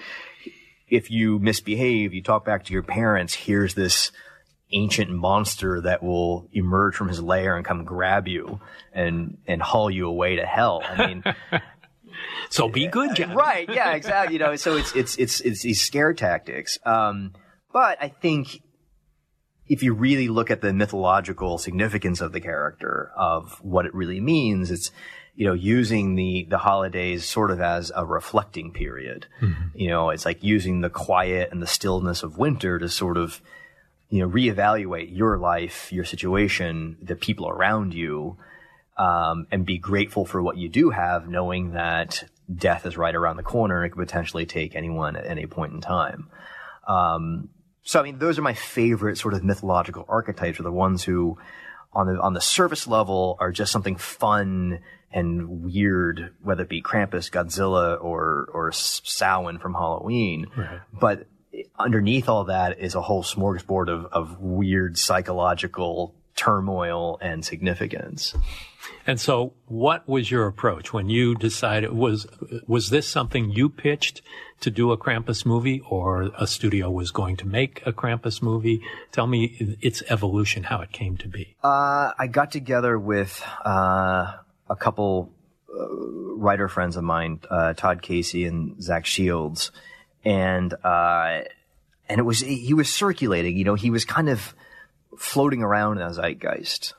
[0.90, 3.34] if you misbehave, you talk back to your parents.
[3.34, 4.12] Here's this
[4.72, 8.60] ancient monster that will emerge from his lair and come grab you
[8.94, 10.82] and and haul you away to hell.
[10.84, 11.24] I mean.
[12.50, 13.36] So be good, Johnny.
[13.36, 13.70] Right.
[13.70, 13.92] Yeah.
[13.92, 14.34] Exactly.
[14.34, 14.56] You know.
[14.56, 16.78] So it's it's it's it's these scare tactics.
[16.86, 17.34] Um,
[17.72, 18.62] but I think
[19.68, 24.22] if you really look at the mythological significance of the character of what it really
[24.22, 24.92] means, it's
[25.36, 29.28] you know using the the holidays sort of as a reflecting period.
[29.76, 33.42] You know, it's like using the quiet and the stillness of winter to sort of
[34.10, 38.38] you know reevaluate your life, your situation, the people around you
[38.98, 43.38] um, and be grateful for what you do have, knowing that death is right around
[43.38, 46.30] the corner and it could potentially take anyone at any point in time.
[46.88, 47.50] Um,
[47.84, 51.38] so I mean, those are my favorite sort of mythological archetypes, are the ones who,
[51.94, 54.80] on the on the surface level, are just something fun
[55.12, 60.48] and weird, whether it be Krampus, Godzilla, or or Samhain from Halloween.
[60.56, 60.82] Right.
[60.92, 61.28] But
[61.78, 68.34] underneath all that is a whole smorgasbord of, of weird psychological turmoil and significance.
[69.06, 71.92] And so, what was your approach when you decided?
[71.92, 72.28] Was
[72.68, 74.22] was this something you pitched
[74.62, 78.82] to do a Krampus movie, or a studio was going to make a Krampus movie?
[79.12, 81.56] Tell me its evolution, how it came to be.
[81.64, 84.34] Uh, I got together with uh,
[84.70, 85.32] a couple
[85.70, 85.88] uh,
[86.36, 89.72] writer friends of mine, uh, Todd Casey and Zach Shields,
[90.24, 91.42] and uh,
[92.10, 93.58] and it was he was circulating.
[93.58, 94.54] You know, he was kind of
[95.18, 96.94] floating around in the zeitgeist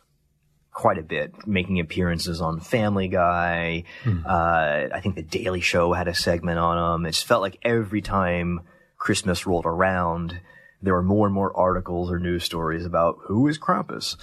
[0.78, 3.82] quite a bit, making appearances on Family Guy.
[4.04, 4.24] Mm.
[4.24, 7.04] Uh, I think The Daily Show had a segment on him.
[7.04, 8.60] It just felt like every time
[8.96, 10.40] Christmas rolled around,
[10.80, 14.16] there were more and more articles or news stories about who is Krampus.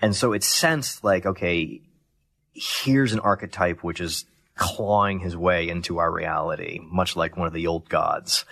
[0.00, 1.80] And so it sensed like, okay,
[2.54, 4.24] here's an archetype which is
[4.56, 8.44] clawing his way into our reality, much like one of the old gods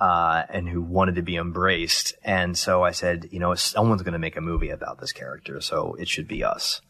[0.00, 2.14] uh, and who wanted to be embraced.
[2.24, 5.60] And so I said, you know, someone's going to make a movie about this character,
[5.60, 6.80] so it should be us.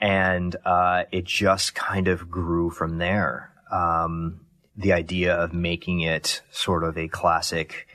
[0.00, 3.52] And uh, it just kind of grew from there.
[3.70, 4.40] Um,
[4.76, 7.88] the idea of making it sort of a classic,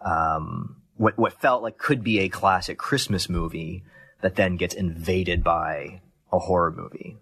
[0.00, 3.84] um, what what felt like could be a classic Christmas movie
[4.22, 6.00] that then gets invaded by
[6.32, 7.18] a horror movie.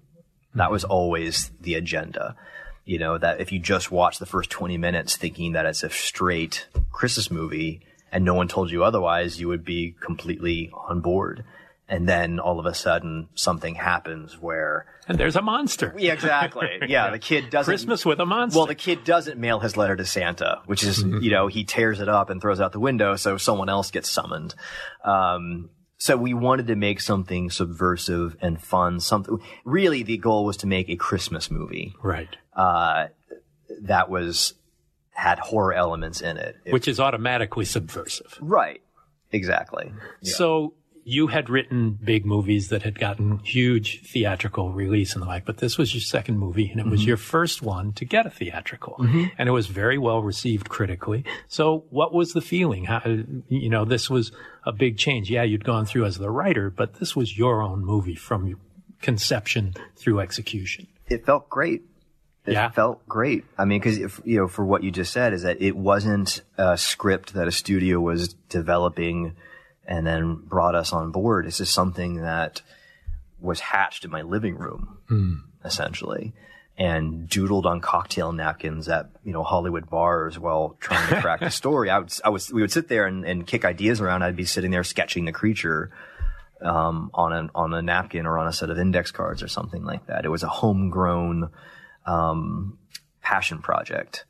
[0.55, 2.37] That was always the agenda
[2.85, 5.91] you know, that if you just watch the first 20 minutes thinking that it's a
[5.91, 7.81] straight Christmas movie
[8.13, 11.45] and no one told you otherwise, you would be completely on board.
[11.89, 14.87] And then all of a sudden something happens where.
[15.09, 15.95] And there's a monster.
[15.99, 16.69] Yeah, exactly.
[16.87, 17.71] Yeah, the kid doesn't.
[17.71, 18.59] Christmas with a monster.
[18.59, 21.23] Well, the kid doesn't mail his letter to Santa, which is, mm-hmm.
[21.23, 23.91] you know, he tears it up and throws it out the window so someone else
[23.91, 24.55] gets summoned.
[25.05, 25.71] Um,
[26.01, 29.01] so we wanted to make something subversive and fun.
[29.01, 32.35] Something really, the goal was to make a Christmas movie, right?
[32.55, 33.09] Uh,
[33.83, 34.55] that was
[35.11, 38.81] had horror elements in it, which is automatically subversive, right?
[39.31, 39.93] Exactly.
[40.23, 40.33] Yeah.
[40.37, 40.73] So
[41.11, 45.59] you had written big movies that had gotten huge theatrical release and the like, but
[45.59, 46.93] this was your second movie and it mm-hmm.
[46.93, 49.25] was your first one to get a theatrical mm-hmm.
[49.37, 51.25] and it was very well received critically.
[51.49, 52.85] So what was the feeling?
[52.85, 53.03] How,
[53.49, 54.31] you know, this was
[54.65, 55.31] a big change.
[55.31, 58.57] Yeah, you'd gone through as the writer, but this was your own movie from
[59.03, 60.87] conception through execution.
[61.09, 61.83] It felt great.
[62.47, 62.71] It yeah.
[62.71, 63.45] felt great.
[63.59, 66.79] I mean, because you know, for what you just said, is that it wasn't a
[66.79, 69.37] script that a studio was developing
[69.91, 71.45] and then brought us on board.
[71.45, 72.63] This is something that
[73.41, 75.41] was hatched in my living room, mm.
[75.65, 76.33] essentially,
[76.79, 81.51] and doodled on cocktail napkins at you know Hollywood bars while trying to crack the
[81.51, 81.91] story.
[81.91, 84.23] I would, I was, we would sit there and, and kick ideas around.
[84.23, 85.91] I'd be sitting there sketching the creature.
[86.63, 89.83] Um, on a on a napkin or on a set of index cards or something
[89.83, 90.27] like that.
[90.27, 91.49] It was a homegrown
[92.05, 92.79] um,
[93.23, 94.27] passion project,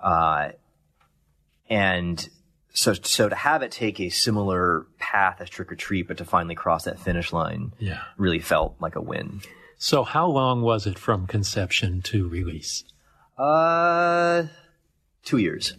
[0.00, 0.52] uh,
[1.68, 2.26] and
[2.78, 6.24] so so to have it take a similar path as Trick 'r Treat, but to
[6.24, 8.02] finally cross that finish line, yeah.
[8.16, 9.40] really felt like a win.
[9.78, 12.84] So how long was it from conception to release?
[13.36, 14.44] Uh,
[15.24, 15.74] two years.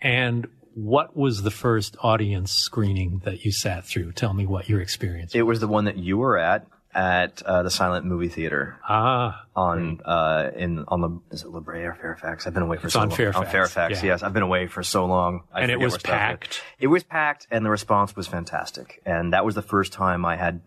[0.00, 4.12] And what was the first audience screening that you sat through?
[4.12, 5.34] Tell me what your experience.
[5.34, 8.78] It was the one that you were at at uh, the Silent Movie Theater.
[8.88, 12.46] Ah, on uh, in on the is it La Brea or Fairfax?
[12.46, 13.16] I've been away for it's so on long.
[13.16, 13.46] Fairfax.
[13.46, 14.10] On Fairfax, yeah.
[14.10, 15.42] yes, I've been away for so long.
[15.52, 16.62] I and it was packed.
[16.78, 19.00] It was packed, and the response was fantastic.
[19.06, 20.60] And that was the first time I had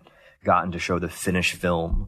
[0.43, 2.07] gotten to show the finished film.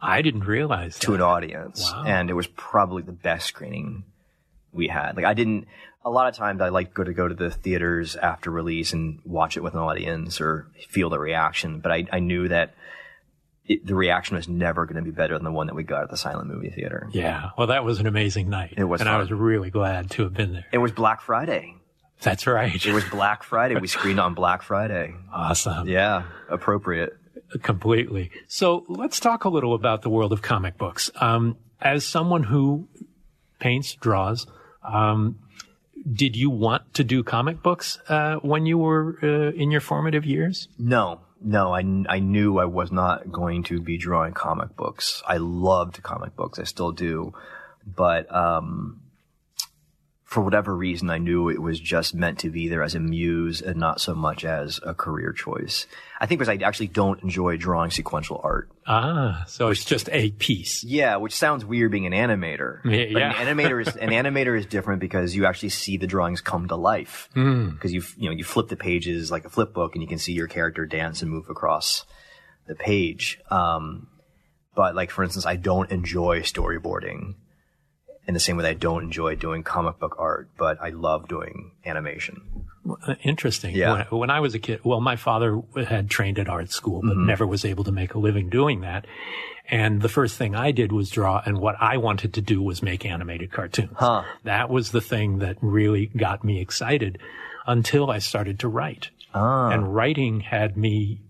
[0.00, 1.16] I didn't realize to that.
[1.16, 2.04] an audience, wow.
[2.06, 4.04] and it was probably the best screening
[4.72, 5.16] we had.
[5.16, 5.66] Like I didn't.
[6.06, 9.20] A lot of times I like go to go to the theaters after release and
[9.24, 11.80] watch it with an audience or feel the reaction.
[11.80, 12.74] But I, I knew that
[13.66, 16.02] it, the reaction was never going to be better than the one that we got
[16.04, 17.08] at the silent movie theater.
[17.12, 17.50] Yeah.
[17.56, 18.74] Well, that was an amazing night.
[18.76, 19.00] It was.
[19.00, 19.16] And fun.
[19.16, 20.66] I was really glad to have been there.
[20.72, 21.76] It was Black Friday.
[22.20, 22.84] That's right.
[22.84, 23.76] It was Black Friday.
[23.76, 25.14] we screened on Black Friday.
[25.32, 25.88] Awesome.
[25.88, 26.24] Yeah.
[26.48, 27.16] Appropriate.
[27.62, 28.30] Completely.
[28.48, 31.10] So let's talk a little about the world of comic books.
[31.16, 32.88] Um, as someone who
[33.60, 34.46] paints, draws,
[34.82, 35.38] um,
[36.10, 40.24] did you want to do comic books uh, when you were uh, in your formative
[40.24, 40.68] years?
[40.78, 45.22] No, no, I, I knew I was not going to be drawing comic books.
[45.26, 46.58] I loved comic books.
[46.58, 47.34] I still do.
[47.86, 49.00] But, um,
[50.34, 53.62] for whatever reason, I knew it was just meant to be there as a muse
[53.62, 55.86] and not so much as a career choice.
[56.20, 58.68] I think because I actually don't enjoy drawing sequential art.
[58.84, 60.82] Ah, so it's just a piece.
[60.82, 62.84] Yeah, which sounds weird being an animator.
[62.84, 63.40] Yeah, but yeah.
[63.40, 66.74] an animator is an animator is different because you actually see the drawings come to
[66.74, 67.28] life.
[67.34, 67.70] Hmm.
[67.70, 70.18] Because you you know you flip the pages like a flip book and you can
[70.18, 72.04] see your character dance and move across
[72.66, 73.38] the page.
[73.52, 74.08] Um,
[74.74, 77.36] but like for instance, I don't enjoy storyboarding
[78.26, 81.28] in the same way that I don't enjoy doing comic book art, but I love
[81.28, 82.42] doing animation.
[83.22, 83.74] Interesting.
[83.74, 84.04] Yeah.
[84.10, 87.12] When, when I was a kid, well, my father had trained at art school, but
[87.16, 87.26] Mm-hmm.
[87.26, 89.06] never was able to make a living doing that.
[89.70, 92.82] And the first thing I did was draw, and what I wanted to do was
[92.82, 93.92] make animated cartoons.
[93.96, 94.24] Huh.
[94.42, 97.18] That was the thing that really got me excited
[97.66, 99.08] until I started to write.
[99.32, 99.70] Ah.
[99.70, 101.20] And writing had me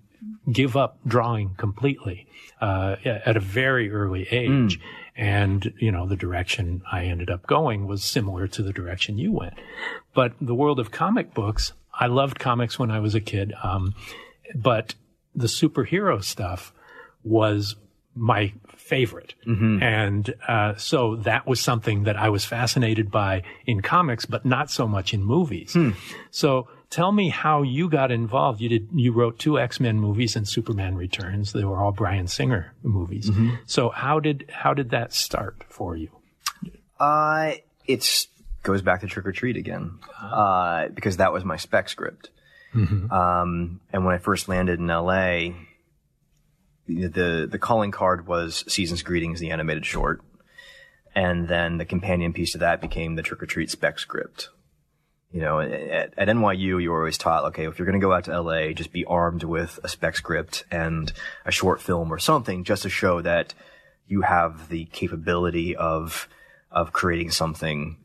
[0.50, 2.26] give up drawing completely
[2.60, 4.80] uh, at a very early age.
[5.16, 9.32] And, you know, the direction I ended up going was similar to the direction you
[9.32, 9.54] went.
[10.12, 13.52] But the world of comic books, I loved comics when I was a kid.
[13.62, 13.94] Um,
[14.54, 14.94] but
[15.34, 16.72] the superhero stuff
[17.22, 17.76] was
[18.16, 19.34] my favorite.
[19.82, 24.70] And uh, so that was something that I was fascinated by in comics, but not
[24.70, 25.76] so much in movies.
[26.30, 28.60] So tell me how you got involved.
[28.60, 31.52] You did, you wrote two X-Men movies and Superman Returns.
[31.52, 33.28] They were all Bryan Singer movies.
[33.66, 36.10] So how did, how did that start for you?
[37.00, 37.54] Uh,
[37.86, 38.28] it's
[38.62, 42.30] goes back to Trick 'r Treat again, uh, because that was my spec script.
[43.12, 45.54] Um, and when I first landed in LA,
[46.86, 50.22] the the calling card was Season's Greetings, the animated short,
[51.14, 54.48] and then the companion piece to that became the Trick 'r Treat spec script.
[55.34, 58.12] You know, at, at NYU, you were always taught, okay, if you're going to go
[58.12, 61.12] out to LA, just be armed with a spec script and
[61.44, 63.52] a short film or something, just to show that
[64.06, 66.28] you have the capability of
[66.70, 67.96] of creating something,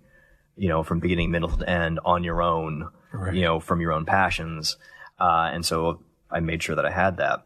[0.56, 3.36] you know, from beginning, middle to end on your own, Right.
[3.36, 4.78] you know, from your own passions.
[5.20, 6.02] Uh, and so
[6.32, 7.44] I made sure that I had that.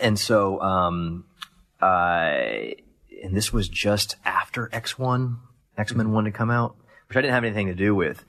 [0.00, 1.24] And so, um,
[1.82, 2.34] uh,
[3.22, 5.38] and this was just after X1,
[5.76, 6.76] X-Men 1 to come out,
[7.08, 8.24] which I didn't have anything to do with.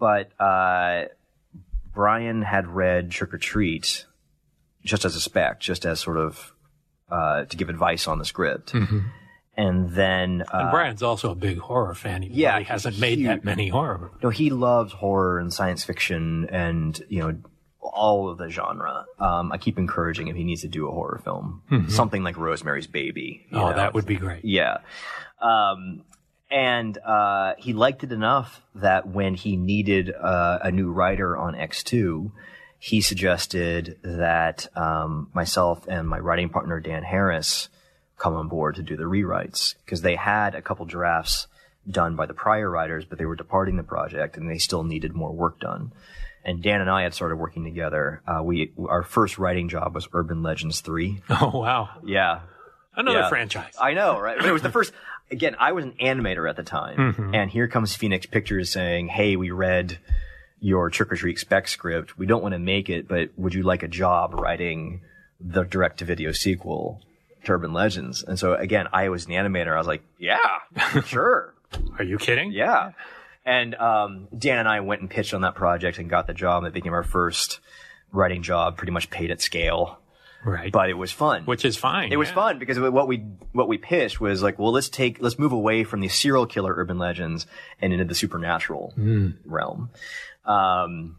[0.00, 1.04] But, uh,
[1.94, 4.06] Bryan had read Trick 'r Treat
[4.84, 6.52] just as a spec, just as sort of,
[7.10, 8.74] uh, to give advice on the script.
[9.56, 12.22] And then, uh, And Bryan's also a big horror fan.
[12.22, 15.84] Even yeah, he hasn't he's made that many horror no, he loves horror and science
[15.84, 17.36] fiction and, you know,
[17.82, 19.04] all of the genre.
[19.18, 21.62] Um, I keep encouraging him he needs to do a horror film.
[21.88, 23.46] Something like Rosemary's Baby.
[23.48, 23.56] Mm-hmm.
[23.56, 23.76] Oh, know?
[23.76, 24.44] that would be great.
[24.44, 24.78] Yeah.
[25.42, 26.04] Um,
[26.50, 31.54] and uh, he liked it enough that when he needed uh, a new writer on
[31.54, 32.32] X2,
[32.78, 37.68] he suggested that um, myself and my writing partner Dan Harris
[38.18, 41.46] come on board to do the rewrites because they had a couple drafts
[41.88, 45.14] done by the prior writers, but they were departing the project and they still needed
[45.14, 45.92] more work done.
[46.44, 48.22] And Dan and I had started working together.
[48.26, 51.22] Uh, we our first writing job was Urban Legends three.
[51.30, 51.90] Oh, wow.
[52.04, 52.40] Yeah,
[52.96, 53.28] Another Yeah.
[53.28, 53.74] franchise.
[53.80, 54.36] I know, right?
[54.38, 54.92] But it was the first.
[55.30, 57.34] Again, I was an animator at the time, Mm-hmm.
[57.34, 59.98] and here comes Phoenix Pictures saying, "Hey, we read
[60.60, 62.18] your Trick 'r Treat spec script.
[62.18, 65.00] We don't want to make it, but would you like a job writing
[65.40, 67.00] the direct-to-video sequel
[67.48, 69.72] Urban Legends?" And so again, I was an animator.
[69.74, 70.38] I was like, "Yeah,
[71.06, 71.54] sure,
[71.98, 72.50] Are you kidding?
[72.52, 72.92] yeah."
[73.46, 76.64] And um, Dan and I went and pitched on that project and got the job.
[76.64, 77.60] It became our first
[78.12, 79.99] writing job, pretty much paid at scale,
[80.44, 80.72] Right.
[80.72, 81.44] but it was fun.
[81.44, 82.12] Which is fine.
[82.12, 82.34] It was yeah.
[82.34, 83.18] fun because what we
[83.52, 86.74] what we pitched was like, well, let's take let's move away from the serial killer
[86.76, 87.46] urban legends
[87.80, 88.94] and into the supernatural
[89.44, 89.90] realm.
[90.44, 91.16] Um,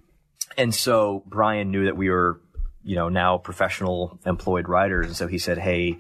[0.58, 2.42] and so Bryan knew that we were,
[2.84, 5.98] you know, now professional employed writers, and so he said, "Hey,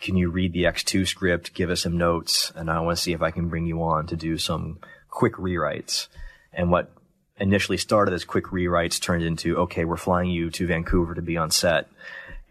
[0.00, 1.54] can you read the X2 script?
[1.54, 4.06] Give us some notes, and I want to see if I can bring you on
[4.08, 6.08] to do some quick rewrites."
[6.52, 6.92] And what
[7.38, 11.36] initially started as quick rewrites turned into, "Okay, we're flying you to Vancouver to be
[11.36, 11.88] on set."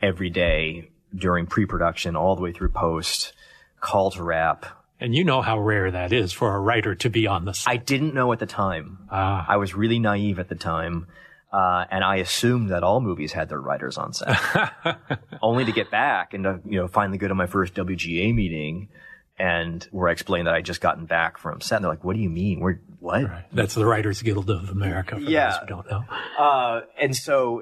[0.03, 3.33] Every day during pre-production all the way through post,
[3.79, 4.65] call to wrap.
[4.99, 7.69] And you know how rare that is for a writer to be on the set.
[7.71, 9.07] I didn't know at the time.
[9.09, 9.45] Ah.
[9.47, 11.07] I was really naive at the time.
[11.51, 14.39] Uh, and I assumed that all movies had their writers on set,
[15.41, 18.89] only to get back and to, you know finally go to my first WGA meeting,
[19.37, 21.75] and where I explained that I'd just gotten back from set.
[21.75, 22.59] And they're like, "What do you mean?
[22.59, 23.45] We're what?" Right.
[23.53, 25.13] That's the Writers Guild of America.
[25.15, 25.51] For Yeah.
[25.51, 26.03] those who don't know.
[26.39, 27.61] Uh, and so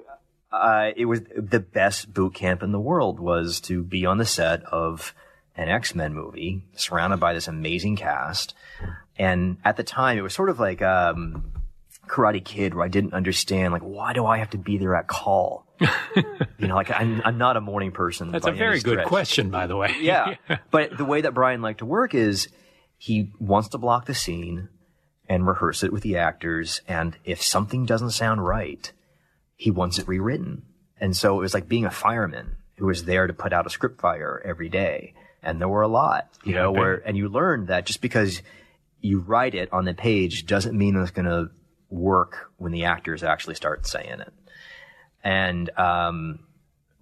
[0.52, 4.26] uh, it was the best boot camp in the world was to be on the
[4.26, 5.14] set of
[5.56, 8.54] an X-Men movie, surrounded by this amazing cast.
[9.18, 11.52] And at the time, it was sort of like um,
[12.08, 15.08] Karate Kid, where I didn't understand, like, why do I have to be there at
[15.08, 15.66] call?
[16.60, 18.32] you know, like I'm, I'm not a morning person.
[18.32, 19.08] That's a very good stretch.
[19.08, 19.95] question, by the way.
[19.99, 20.36] Yeah.
[20.72, 22.49] but the way that Bryan liked to work is
[22.97, 24.70] he wants to block the scene
[25.28, 26.82] and rehearse it with the actors.
[26.88, 28.91] And if something doesn't sound right,
[29.62, 30.64] he wants it rewritten.
[30.99, 33.70] And so it was like being a fireman who was there to put out a
[33.70, 35.14] script fire every day.
[35.43, 38.41] And there were a lot, you know, where, and you learned that just because
[39.01, 41.51] you write it on the page doesn't mean it's going to
[41.91, 44.34] work when the actors actually start saying it.
[45.24, 46.39] And, um,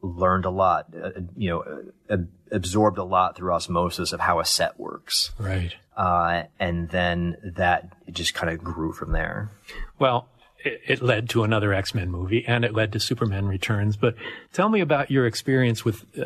[0.01, 2.17] learned a lot, uh, you know, uh,
[2.51, 5.31] absorbed a lot through osmosis of how a set works.
[5.39, 5.73] Right.
[5.95, 9.49] Uh, and then that just kind of grew from there.
[9.97, 10.27] Well,
[10.63, 13.97] it, it led to another X-Men movie and it led to Superman Returns.
[13.97, 14.15] But
[14.53, 16.25] tell me about your experience with uh,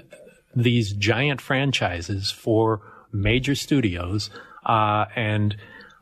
[0.55, 2.81] these giant franchises for
[3.11, 4.29] major studios,
[4.65, 5.55] uh, and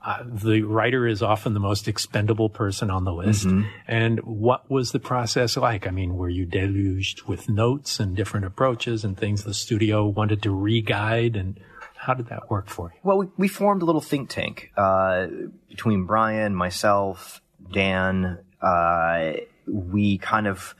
[0.04, 3.46] uh, the writer is often the most expendable person on the list.
[3.46, 3.70] Mm-hmm.
[3.88, 5.86] And what was the process like?
[5.86, 10.42] I mean, were you deluged with notes and different approaches and things the studio wanted
[10.44, 11.36] to re-guide?
[11.36, 11.60] And
[11.98, 13.00] how did that work for you?
[13.04, 15.28] Well, we, we formed a little think tank uh,
[15.70, 17.42] between Bryan, myself,
[17.72, 18.40] Dan.
[18.62, 19.34] Uh,
[19.68, 20.76] we kind of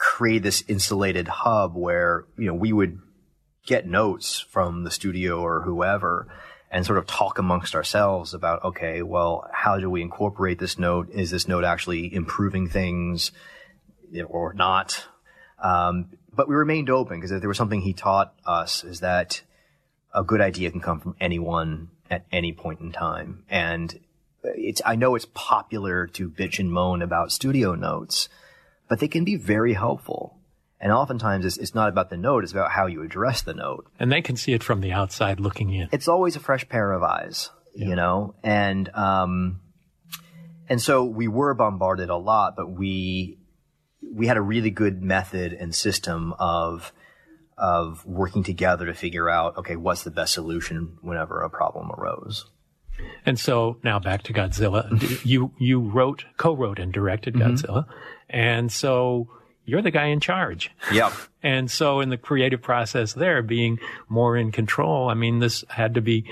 [0.00, 2.98] create this insulated hub where you know we would
[3.66, 6.26] get notes from the studio or whoever
[6.70, 11.10] and sort of talk amongst ourselves about okay well how do we incorporate this note
[11.10, 13.30] is this note actually improving things
[14.26, 15.04] or not
[15.62, 19.42] um, but we remained open because if there was something he taught us is that
[20.14, 24.00] a good idea can come from anyone at any point in time and
[24.42, 28.28] it's i know it's popular to bitch and moan about studio notes
[28.90, 30.36] but they can be very helpful.
[30.80, 33.86] And oftentimes it's, it's, not about the note, it's about how you address the note.
[33.98, 35.88] And they can see it from the outside looking in.
[35.92, 37.88] It's always a fresh pair of eyes, yeah.
[37.88, 38.34] you know?
[38.42, 39.60] And, um,
[40.68, 43.38] and so we were bombarded a lot, but we,
[44.02, 46.92] we had a really good method and system of,
[47.56, 52.46] of working together to figure out, okay, what's the best solution whenever a problem arose.
[53.26, 55.24] And so now back to Godzilla.
[55.24, 57.54] you you wrote, co-wrote, and directed mm-hmm.
[57.54, 57.86] Godzilla,
[58.28, 59.28] and so
[59.64, 60.70] you're the guy in charge.
[60.92, 61.12] Yep.
[61.42, 63.78] and so in the creative process there, being
[64.08, 66.24] more in control, I mean, this had to be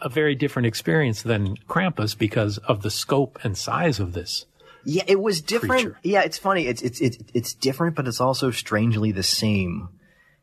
[0.00, 4.46] a very different experience than Krampus because of the scope and size of this.
[4.84, 5.82] Yeah, it was different.
[5.82, 5.98] Creature.
[6.02, 6.66] Yeah, it's funny.
[6.66, 9.90] It's it's it's it's different, but it's also strangely the same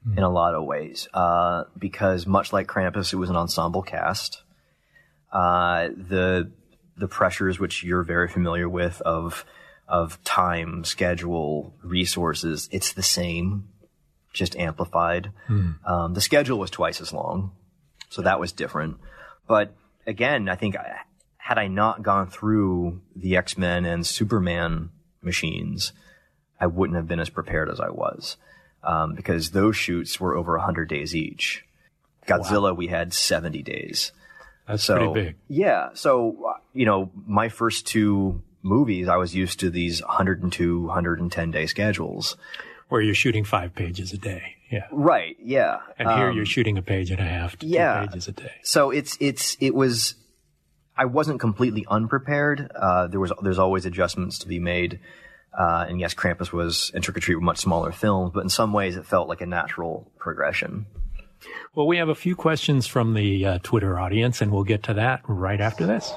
[0.08, 0.18] mm.
[0.18, 1.08] in a lot of ways.
[1.14, 4.43] Uh, because much like Krampus, it was an ensemble cast
[5.32, 6.51] uh, the
[6.97, 9.45] the pressures which you're very familiar with of
[9.88, 12.67] of time, schedule, resources.
[12.71, 13.69] It's the same,
[14.34, 15.32] just amplified.
[15.47, 15.75] Mm.
[15.88, 17.51] Um, the schedule was twice as long,
[18.09, 18.97] so that was different.
[19.47, 19.73] But
[20.05, 20.97] again, I think I,
[21.38, 24.89] had I not gone through the X Men and Superman
[25.21, 25.93] machines,
[26.59, 28.38] I wouldn't have been as prepared as I was.
[28.84, 31.65] Um, because those shoots were over 100 days each.
[32.25, 32.73] Godzilla, wow.
[32.73, 34.11] we had 70 days.
[34.68, 35.36] That's so, pretty big.
[35.47, 35.89] Yeah.
[35.93, 41.65] So, you know, my first two movies, I was used to these 102, 110 day
[41.65, 42.36] schedules.
[42.89, 44.55] Where you're shooting five pages a day.
[44.72, 44.88] Yeah.
[44.91, 45.36] Right.
[45.41, 45.80] Yeah.
[45.97, 48.01] And here um, you're shooting a page and a half to yeah.
[48.01, 48.51] two pages a day.
[48.63, 50.15] So it's, it's, it was,
[50.95, 52.72] I wasn't completely unprepared.
[52.76, 54.99] Uh, there was, there's always adjustments to be made.
[55.57, 58.49] Uh, and yes, Krampus was, and Trick 'r Treat were much smaller films, but in
[58.49, 60.86] some ways it felt like a natural progression.
[61.75, 64.93] Well, we have a few questions from the uh, Twitter audience, and we'll get to
[64.95, 66.11] that right after this.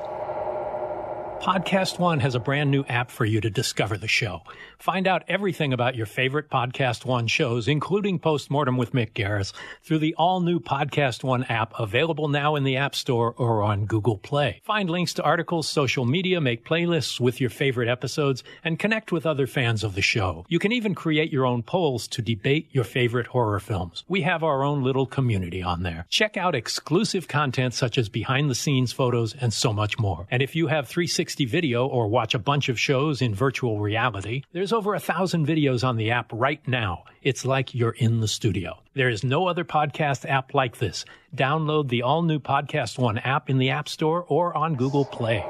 [1.40, 4.42] Podcast One has a brand new app for you to discover the show.
[4.80, 9.52] Find out everything about your favorite Podcast One shows, including Postmortem with Mick Garris,
[9.82, 13.86] through the all new Podcast One app available now in the App Store or on
[13.86, 14.60] Google Play.
[14.64, 19.26] Find links to articles, social media, make playlists with your favorite episodes, and connect with
[19.26, 20.44] other fans of the show.
[20.48, 24.04] You can even create your own polls to debate your favorite horror films.
[24.08, 26.06] We have our own little community on there.
[26.08, 30.26] Check out exclusive content such as behind the scenes photos and so much more.
[30.30, 33.78] And if you have 360 360 video or watch a bunch of shows in virtual
[33.78, 37.04] reality, there's over a thousand videos on the app right now.
[37.22, 38.78] It's like you're in the studio.
[38.94, 41.04] There is no other podcast app like this.
[41.34, 45.44] Download the all new Podcast One app in the App Store or on Google Play.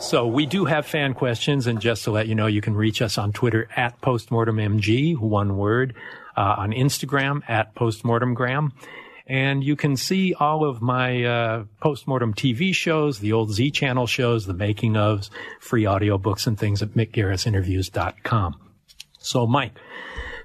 [0.00, 3.00] So we do have fan questions, and just to let you know, you can reach
[3.00, 5.94] us on Twitter at postmortemmg, one word,
[6.36, 8.72] uh, on Instagram at postmortemgram.
[9.32, 14.06] And you can see all of my uh, postmortem TV shows, the old Z Channel
[14.06, 18.60] shows, the making ofs, free audiobooks and things at mickgarrisinterviews.com.
[19.20, 19.72] So, Mike,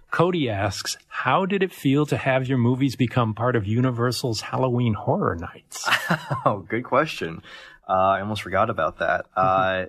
[0.09, 4.93] Cody asks, how did it feel to have your movies become part of Universal's Halloween
[4.93, 5.85] Horror Nights?
[6.45, 7.41] oh, good question.
[7.89, 9.25] Uh, I almost forgot about that.
[9.37, 9.83] Mm-hmm.
[9.83, 9.85] Uh,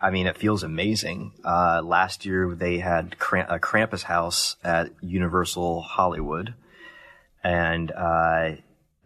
[0.00, 1.34] I mean, it feels amazing.
[1.44, 6.54] Uh, last year they had Kramp- a Krampus house at Universal Hollywood
[7.44, 8.52] and uh,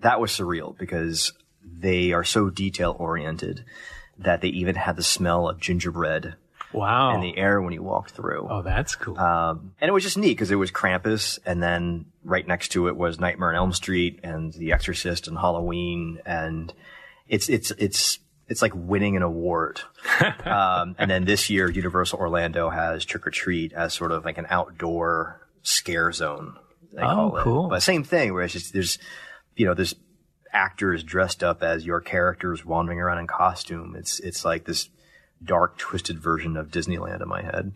[0.01, 1.33] that was surreal because
[1.65, 3.65] they are so detail oriented
[4.19, 6.35] that they even had the smell of gingerbread
[6.73, 7.15] Wow.
[7.15, 8.49] in the air when you walked through.
[8.51, 9.17] oh, that's cool.
[9.19, 12.89] Um, and it was just neat because it was Krampus, and then right next to
[12.89, 16.73] it was Nightmare on Elm Street and The Exorcist and Halloween, and
[17.29, 18.19] it's it's it's
[18.49, 19.81] it's like winning an award.
[20.45, 24.37] um, and then this year, Universal Orlando has Trick 'r Treat as sort of like
[24.39, 26.57] an outdoor scare zone.
[26.99, 27.43] Oh, call it.
[27.43, 27.69] cool.
[27.69, 28.99] But same thing, where it's just there's
[29.57, 29.95] you know there's
[30.53, 33.95] actors dressed up as your characters wandering around in costume.
[33.97, 34.89] It's it's like this
[35.43, 37.73] dark, twisted version of Disneyland in my head.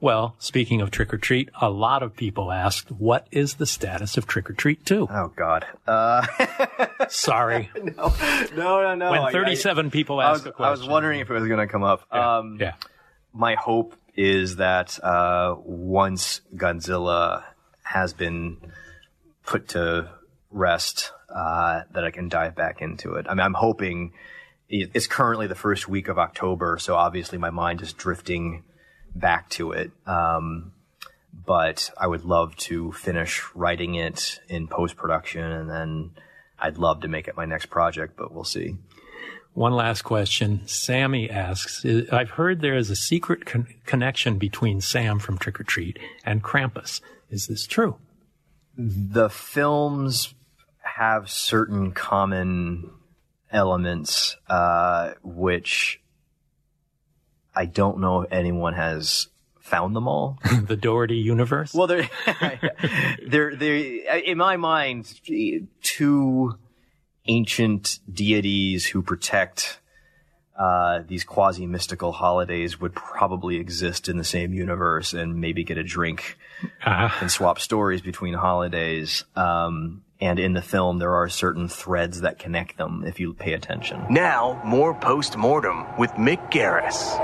[0.00, 4.16] well, speaking of Trick 'r Treat, a lot of people asked, what is the status
[4.18, 5.08] of Trick 'r Treat 2?
[5.10, 5.64] Oh God.
[5.86, 6.26] Uh,
[7.08, 7.70] Sorry.
[7.76, 8.12] no,
[8.56, 8.94] no, no.
[8.94, 9.10] No.
[9.10, 10.68] When 37 people I, I was, asked the question.
[10.68, 12.02] I was wondering if it was going to come up.
[12.12, 12.36] Yeah.
[12.38, 12.74] Um, yeah.
[13.32, 17.44] My hope is that uh, once Godzilla
[17.88, 18.58] has been
[19.44, 20.10] put to
[20.50, 23.26] rest, uh, that I can dive back into it.
[23.28, 24.12] I mean, I'm hoping
[24.68, 28.64] it's currently the first week of October, so obviously my mind is drifting
[29.14, 29.90] back to it.
[30.06, 30.72] Um,
[31.46, 36.10] but I would love to finish writing it in post production, and then
[36.58, 38.16] I'd love to make it my next project.
[38.16, 38.76] But we'll see.
[39.54, 40.66] One last question.
[40.66, 45.58] Sammy asks, "I- I've heard there is a secret con- connection between Sam from Trick
[45.58, 47.00] 'r Treat and Krampus.
[47.30, 47.96] Is this true?
[48.78, 50.32] the films
[50.78, 52.90] have certain common
[53.50, 56.00] elements, uh, which
[57.54, 59.26] I don't know if anyone has
[59.58, 60.38] found them all.
[60.62, 61.74] the Dougherty universe?
[61.74, 62.08] well, they're,
[63.26, 65.20] they're, they're, in my mind,
[65.82, 66.56] two
[67.26, 69.80] ancient deities who protect
[70.58, 75.78] uh, these quasi mystical holidays would probably exist in the same universe and maybe get
[75.78, 76.38] a drink
[76.84, 79.24] Ah, and swap stories between holidays.
[79.36, 83.52] Um, and in the film, there are certain threads that connect them if you pay
[83.52, 84.04] attention.
[84.10, 87.18] Now, more post-mortem with Mick Garris.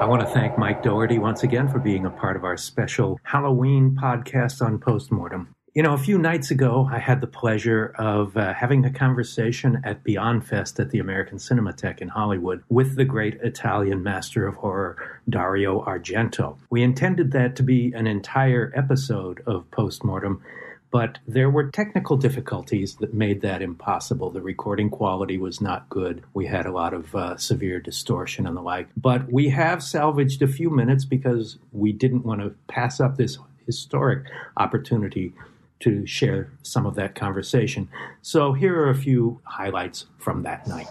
[0.00, 3.18] I want to thank Mike Dougherty once again for being a part of our special
[3.22, 5.54] Halloween podcast on Postmortem.
[5.74, 9.82] You know, a few nights ago, I had the pleasure of uh, having a conversation
[9.82, 14.54] at Beyond Fest at the American Cinematheque in Hollywood with the great Italian master of
[14.54, 16.58] horror, Dario Argento.
[16.70, 20.44] We intended that to be an entire episode of Postmortem,
[20.92, 24.30] but there were technical difficulties that made that impossible.
[24.30, 26.22] The recording quality was not good.
[26.34, 28.90] We had a lot of uh, severe distortion and the like.
[28.96, 33.38] But we have salvaged a few minutes because we didn't want to pass up this
[33.66, 35.32] historic opportunity
[35.80, 37.88] to share some of that conversation.
[38.22, 40.88] So here are a few highlights from that night.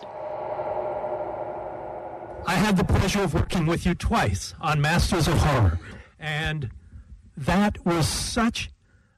[2.46, 5.80] I had the pleasure of working with you twice on Masters of Horror,
[6.20, 6.70] and
[7.38, 8.70] that was such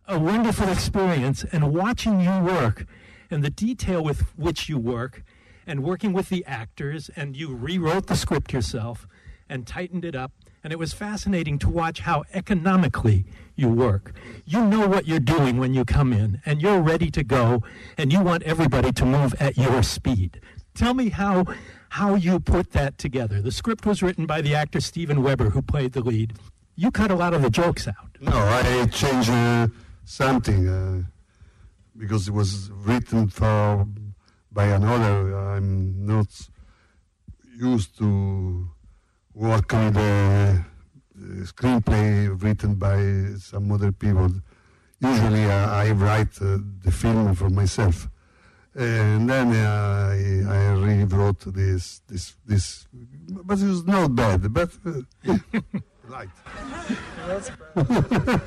[0.07, 1.43] a wonderful experience.
[1.51, 2.86] And watching you work
[3.32, 5.24] and the detail with which you work,
[5.68, 9.07] and working with the actors, and you rewrote the script yourself
[9.49, 10.32] and tightened it up.
[10.63, 13.26] And it was fascinating to watch how economically
[13.56, 14.14] you work.
[14.45, 17.64] You know what you're doing when you come in, and you're ready to go,
[17.97, 20.39] and you want everybody to move at your speed.
[20.74, 21.45] Tell me how
[21.89, 23.41] how you put that together.
[23.41, 26.34] The script was written by the actor Steven Weber, who played the lead.
[26.76, 28.18] You cut a lot of the jokes out.
[28.20, 29.68] No, I changed uh,
[30.03, 31.03] something uh,
[31.97, 33.88] because it was written for
[34.51, 35.38] by another.
[35.38, 36.28] I'm not
[37.58, 38.70] used to
[39.34, 40.66] work on the, the
[41.43, 44.32] screenplay written by some other people.
[44.99, 48.09] Usually, uh, I write uh, the film for myself,
[48.74, 52.88] and then uh, I, I rewrote this this this.
[53.30, 55.38] But it was not bad, but uh,
[56.07, 56.30] right.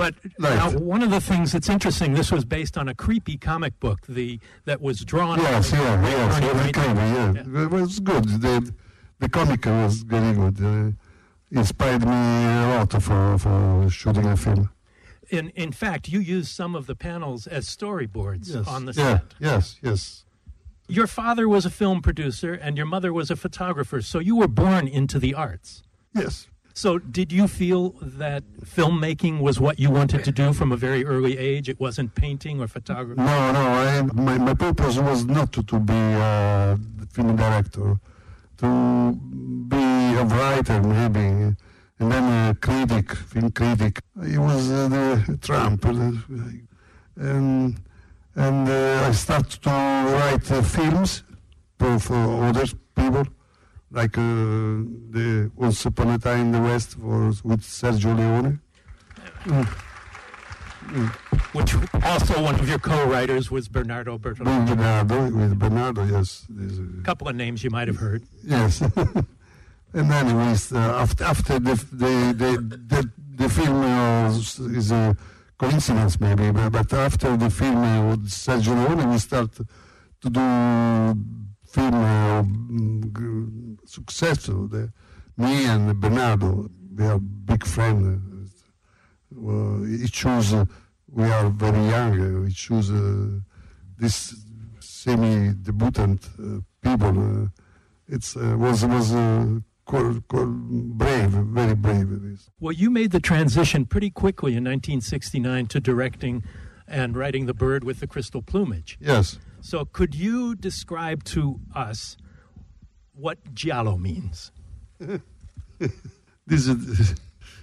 [0.00, 3.78] But now, one of the things that's interesting, this was based on a creepy comic
[3.80, 5.38] book the that was drawn.
[5.38, 6.72] Yes, yeah, yes, Wright.
[6.72, 7.64] kind, yeah.
[7.64, 8.24] It was good.
[8.24, 8.72] The,
[9.18, 10.96] the comic was very good.
[11.52, 14.70] Inspired me a lot for, for shooting a film.
[15.30, 18.66] In in fact, you used some of the panels as storyboards Yes.
[18.68, 19.34] on the yeah, set.
[19.40, 20.24] yes, yes.
[20.88, 24.48] Your father was a film producer, and your mother was a photographer, so you were
[24.48, 25.82] born into the arts.
[26.14, 26.48] Yes.
[26.74, 31.04] So, did you feel that filmmaking was what you wanted to do from a very
[31.04, 31.68] early age?
[31.68, 33.20] It wasn't painting or photography.
[33.20, 33.60] No, no.
[33.60, 36.78] I, my, my purpose was not to, to be a
[37.12, 37.98] film director,
[38.60, 39.18] to
[39.68, 39.84] be
[40.22, 41.56] a writer maybe,
[41.98, 44.00] and then a critic, film critic.
[44.22, 45.84] It was uh, the Trump,
[47.16, 47.80] and
[48.36, 51.22] and uh, I started to write uh, films
[51.78, 53.24] for, for other people,
[53.90, 58.60] like uh, the Once Upon a Time in the West for, with Sergio Leone.
[61.52, 61.74] Which
[62.04, 64.68] also one of your co-writers was Bernardo Bertolucci.
[64.68, 66.46] Bernardo, with Bernardo, yes.
[66.50, 68.22] A couple of names you might have heard.
[68.44, 68.80] Yes.
[69.94, 75.16] and anyways, uh, after, after the, the, the, the, the film was, is a
[75.58, 80.40] coincidence maybe, but, but after the film uh, with Sergio Leone, we start to do
[81.66, 84.68] film uh, mm, successful.
[84.68, 84.92] The,
[85.36, 88.29] me and Bernardo, we are big friends.
[89.40, 90.64] He chose, uh,
[91.08, 93.40] we are very young, uh, we choose uh,
[93.98, 94.34] this
[94.80, 97.44] semi-debutant uh, people.
[97.44, 97.48] Uh,
[98.08, 98.24] it
[98.58, 99.12] was was
[99.86, 102.12] called, called brave, very brave.
[102.12, 102.50] It is.
[102.58, 106.42] Well, you made the transition pretty quickly in 1969 to directing
[106.86, 108.98] and writing The Bird with the Crystal Plumage.
[109.00, 109.38] Yes.
[109.60, 112.16] So, could you describe to us
[113.12, 114.50] what giallo means?
[114.98, 117.14] this is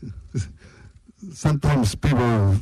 [1.33, 2.55] sometimes people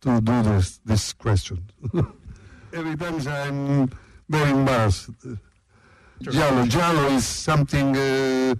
[0.00, 1.62] to do this this question.
[2.72, 3.90] Every time I'm
[4.28, 5.10] very embarrassed.
[6.22, 8.54] Giallo, giallo is something uh,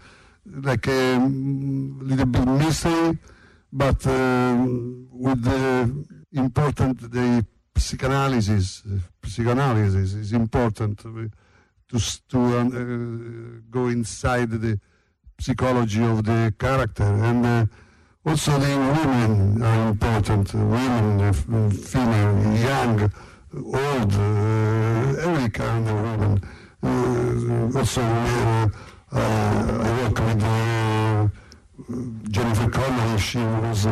[0.62, 3.18] like a little bit mystery,
[3.72, 4.56] but uh,
[5.10, 7.44] with the important the
[7.76, 8.82] psychoanalysis.
[9.24, 11.30] Psychoanalysis is important to
[12.28, 12.64] to uh,
[13.70, 14.78] go inside the
[15.38, 17.66] psychology of the character and uh,
[18.26, 20.52] also the women are important.
[20.54, 23.12] Women uh, female young
[23.54, 26.40] old uh, every kind of woman.
[26.82, 28.70] Uh, also uh,
[29.12, 31.28] I work with uh,
[32.30, 33.20] Jennifer Connelly.
[33.20, 33.86] She was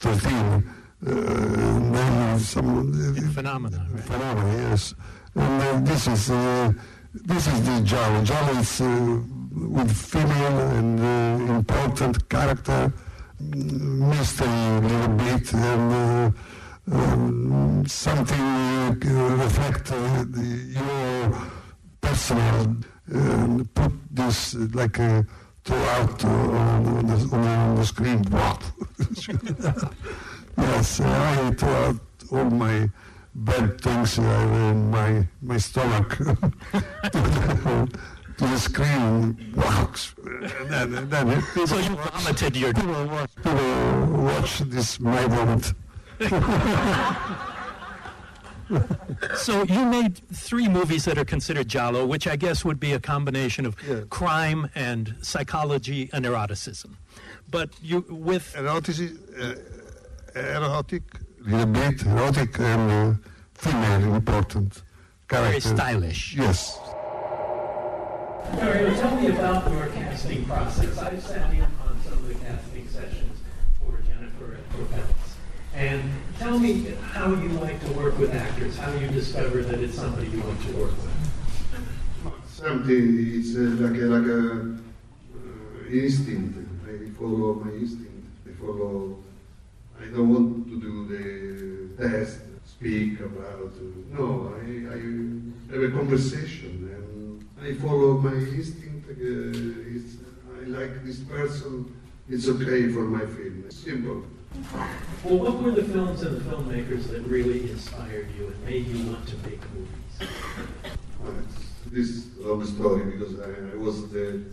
[0.00, 2.92] 13 then some
[3.32, 4.04] phenomena right?
[4.04, 4.94] phenomena yes.
[5.36, 6.28] And this is
[7.14, 8.22] this is the Giallo.
[8.24, 9.20] Giallo is uh,
[9.52, 12.92] with female and uh, important character,
[13.40, 16.30] mystery a little bit, and uh,
[16.92, 21.48] um, something uh, reflect uh, the, your
[22.00, 22.76] personal,
[23.06, 25.24] and put this like a
[25.64, 28.22] throughout on, on, the, on the screen.
[28.30, 28.62] What?
[30.58, 32.88] yes, I throughout all my
[33.34, 36.18] bad things in my my stomach
[38.38, 40.14] to the screen walks.
[40.16, 42.72] And then, then it, so you vomited your.
[42.72, 45.74] People watch, people watch this my vomit.
[49.36, 53.00] so you made three movies that are considered giallo, which I guess would be a
[53.00, 54.00] combination of yeah.
[54.08, 56.96] crime and psychology and eroticism.
[57.50, 59.10] But you with erotic,
[59.40, 59.54] uh,
[60.34, 61.02] erotic
[61.40, 63.14] little bit erotic and uh,
[63.54, 64.82] female important
[65.28, 65.48] character.
[65.48, 66.36] Very stylish.
[66.36, 66.78] Yes.
[68.56, 70.98] Dario, tell me about your casting process.
[70.98, 73.38] I sat in on some of the casting sessions
[73.80, 75.76] for Jennifer and for.
[75.76, 76.02] And
[76.38, 80.28] tell me how you like to work with actors, how you discover that it's somebody
[80.28, 82.32] you want to work with.
[82.48, 84.76] Something, it's uh, like a, like a
[85.34, 86.58] uh, instinct.
[86.84, 88.24] I follow my instinct.
[88.48, 89.18] I follow
[90.00, 93.72] I don't want to do the test, speak about.
[94.12, 96.88] No, I, I have a conversation
[97.62, 99.08] I follow my instinct.
[99.10, 101.94] Uh, I like this person.
[102.28, 103.64] It's okay for my film.
[103.70, 104.22] Simple.
[105.24, 109.06] Well, what were the films and the filmmakers that really inspired you and made you
[109.06, 110.34] want to make movies?
[111.22, 111.34] Well,
[111.90, 114.44] this is a long story because I, I was the,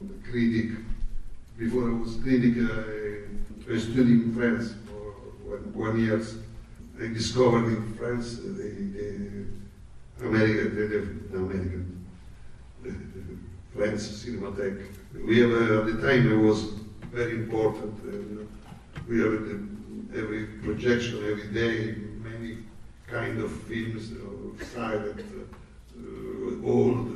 [0.00, 0.78] the critic.
[1.58, 4.74] Before I was critic, I, I studied in France
[5.50, 6.22] one, one year,
[7.00, 10.86] I discovered in France the, the American, the,
[11.32, 11.99] the, American,
[13.74, 14.86] French Cinematheque.
[15.26, 16.62] We have, uh, at the time, it was
[17.12, 17.94] very important.
[18.06, 18.44] Uh,
[19.08, 22.58] we have uh, every projection, every day, many
[23.06, 27.10] kind of films, uh, silent, uh, old,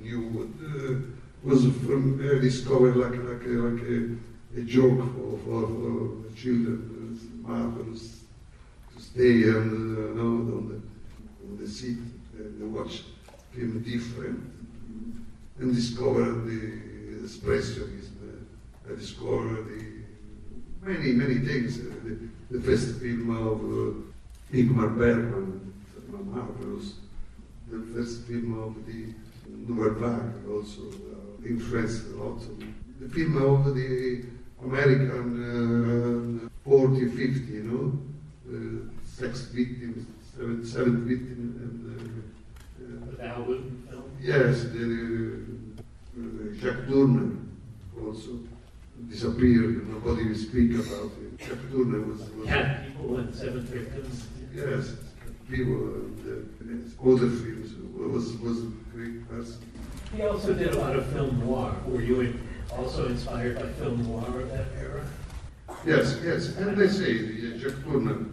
[0.00, 0.52] new.
[0.60, 1.14] Uh,
[1.44, 7.20] was from I discovered like like a, like a, a joke for, for, for children
[7.42, 8.20] marvelous
[8.94, 11.98] to stay on the, you on the, on the seat
[12.38, 13.02] and watch
[13.52, 14.53] film different
[15.58, 16.60] and discover the
[17.22, 18.10] expressionism.
[18.90, 19.84] I discovered the
[20.86, 21.78] many, many things.
[21.78, 22.18] The,
[22.50, 25.72] the first film of uh, Ingmar Bergman,
[26.10, 26.94] marvelous.
[27.70, 29.14] The first film of the
[29.48, 32.40] Nouvelle Vague also uh, influenced a lot.
[33.00, 34.24] The film of the
[34.62, 37.98] American uh, 40, 50, you know,
[38.48, 41.60] uh, sex victims, seven, seven victims.
[41.62, 41.80] And,
[43.20, 43.83] uh,
[44.24, 45.42] Yes, the,
[46.16, 47.36] uh, Jacques Tourneur
[48.02, 48.40] also.
[49.10, 49.86] disappeared.
[49.86, 51.38] Nobody will speak about it.
[51.38, 54.26] Jacques Tourneur was, was Cat People and Seven Victims.
[54.54, 54.94] yes,
[55.50, 59.60] people and uh, other films was was a great person.
[60.16, 61.76] He also did a lot of film noir.
[61.86, 62.38] Were you
[62.72, 65.04] also inspired by film noir of that era?
[65.86, 68.24] Yes, yes, and they say uh, Jacques Tourneur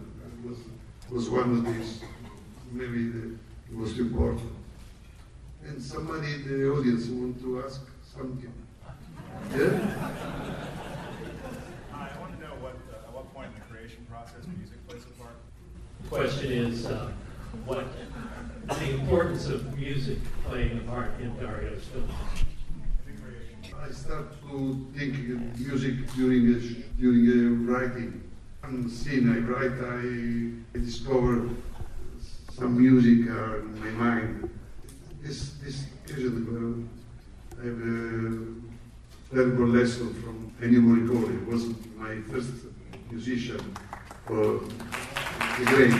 [0.46, 0.58] was
[1.10, 2.00] was one of these,
[2.72, 3.36] maybe the
[3.72, 4.61] most important.
[5.66, 7.80] And somebody in the audience want to ask
[8.14, 8.52] something.
[9.54, 9.64] Yeah?
[11.94, 15.04] I want to know what, uh, at what point in the creation process music plays
[15.04, 15.36] a part.
[16.02, 17.12] The question is, uh,
[17.64, 17.86] what
[18.68, 22.08] the importance of music playing a part in Dario's film?
[23.06, 23.78] The creation.
[23.80, 25.14] I start to think
[25.58, 26.58] music during a,
[27.00, 28.22] during uh, writing.
[28.62, 31.48] One scene I write, I, I discover
[32.52, 34.50] some music uh, in my mind.
[35.22, 36.14] This this uh,
[37.60, 41.30] I have a terrible lesson from Ennio Morricone.
[41.38, 42.50] He wasn't my first
[43.10, 43.60] musician,
[44.28, 45.92] uh, the great.
[45.92, 45.96] Uh,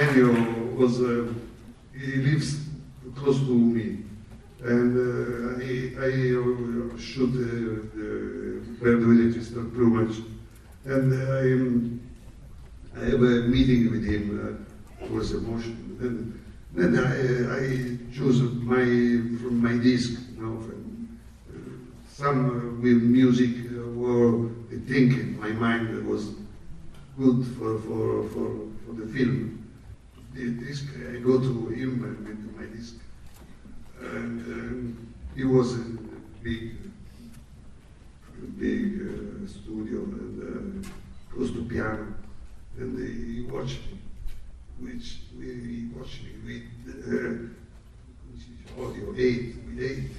[0.00, 0.28] Ennio
[0.76, 1.32] was uh,
[1.92, 2.60] he lives
[3.14, 4.04] close to me
[4.64, 10.16] and uh, I, I uh, shoot uh, the Bird pretty much.
[10.86, 12.00] And I, um,
[12.96, 14.24] I have a meeting with him,
[15.00, 15.76] uh, it was emotional.
[15.98, 16.43] Then,
[16.74, 18.84] then I, I choose my,
[19.40, 21.54] from my disc, you know, from, uh,
[22.08, 26.34] some uh, with music uh, or I think in my mind that was
[27.16, 29.72] good for, for, for, for the film.
[30.34, 32.96] The disc, I go to him with my disc.
[34.00, 35.84] And um, it was a
[36.42, 36.76] big,
[38.58, 40.88] big uh, studio and uh,
[41.32, 42.14] close to piano,
[42.78, 43.98] and he watched me,
[44.80, 46.62] which we watched me with
[47.06, 47.48] uh,
[48.82, 50.10] audio eight, with eight,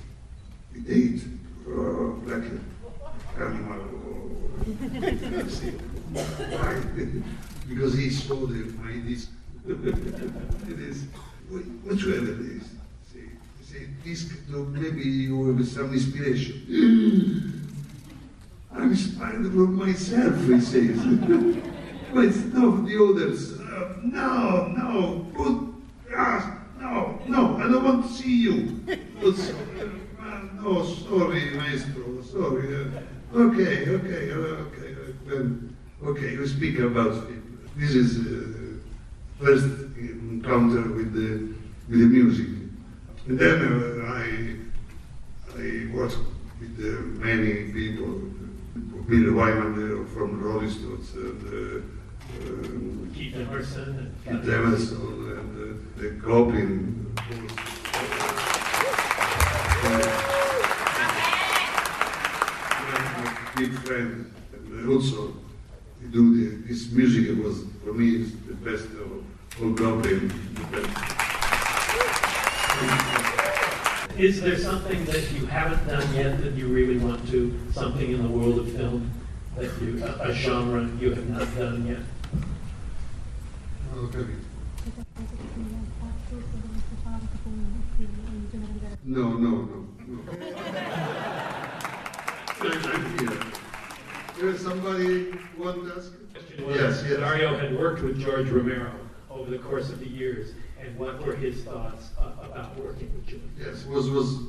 [0.73, 1.21] with eight,
[1.67, 2.43] uh, an
[3.37, 4.15] animal, or,
[7.69, 9.29] because he saw the, my disc.
[9.67, 11.05] it is
[11.83, 12.75] whatsoever it is
[13.75, 16.61] say, this maybe you have some inspiration.
[18.71, 20.97] I'm inspired from myself, he says.
[22.13, 23.53] but it's not the others.
[24.03, 25.75] No, no, good
[26.15, 28.85] ah, no, no, I don't want to see you.
[30.61, 32.75] no, sorry, maestro, sorry.
[32.75, 34.95] Uh, okay, okay, okay,
[35.25, 37.77] then, okay, you speak about it.
[37.77, 39.65] This is uh, first
[39.97, 41.53] encounter with the,
[41.89, 42.47] with the music.
[43.27, 44.55] And then uh, I,
[45.59, 46.17] I worked
[46.59, 48.21] with uh, many people,
[49.07, 51.94] Bill Wyman uh, from Rolling Stones, and uh,
[53.15, 54.97] Keith Emerson and Keith Emerson,
[55.37, 57.13] and uh, the Goblin.
[63.03, 65.33] My big friend, and also
[66.01, 69.23] he do the, this music was for me is the best of
[69.61, 70.31] all Goblin.
[74.17, 77.57] Is there something that you haven't done yet that you really want to?
[77.73, 79.11] Something in the world of film
[79.57, 81.99] that you, a, a genre you have not done yet?
[83.95, 84.01] No,
[89.05, 90.19] no, no, no.
[94.37, 96.11] There's somebody want to ask?
[96.57, 97.19] Yes, yes.
[97.19, 98.91] Dario had worked with George Romero
[99.29, 103.25] over the course of the years, and what were his thoughts uh, about working with
[103.25, 103.41] George?
[103.57, 104.39] Yes, was was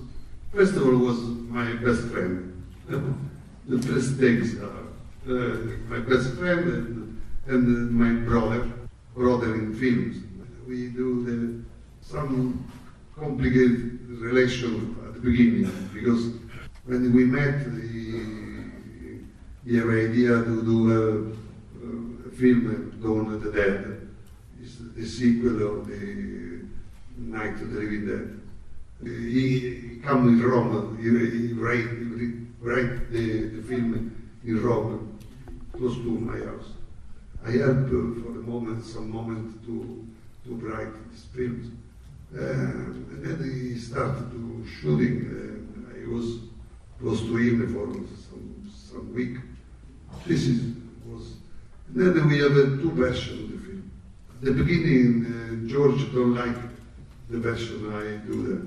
[0.53, 2.65] first of all was my best friend.
[2.89, 4.87] the first things are
[5.29, 5.57] uh,
[5.89, 8.73] my best friend and, and my brother,
[9.17, 10.23] brother in films.
[10.69, 11.65] We do the,
[12.07, 12.71] some
[13.19, 16.33] complicated relation at the beginning because
[16.85, 19.21] when we met, he,
[19.65, 24.09] he had an idea to do a, a film, Dawn of the Dead.
[24.63, 26.61] It's the sequel of the
[27.17, 28.41] Night of the Living Dead.
[29.03, 34.15] He, he come in Rome, he, he write, he the, the film
[34.45, 35.19] in Rome,
[35.73, 36.76] close to my house.
[37.47, 37.75] I uh,
[38.25, 40.05] for the moment, some moment to,
[40.47, 41.79] to write this film.
[42.35, 46.41] Uh, and then he started to shooting, and I was
[46.99, 49.37] close to him for some, some week.
[50.27, 50.75] This is,
[51.07, 51.35] was,
[51.95, 53.91] and then we have uh, two versions of the film.
[54.35, 56.57] At the beginning, uh, George don't like
[57.31, 58.67] the version I do there.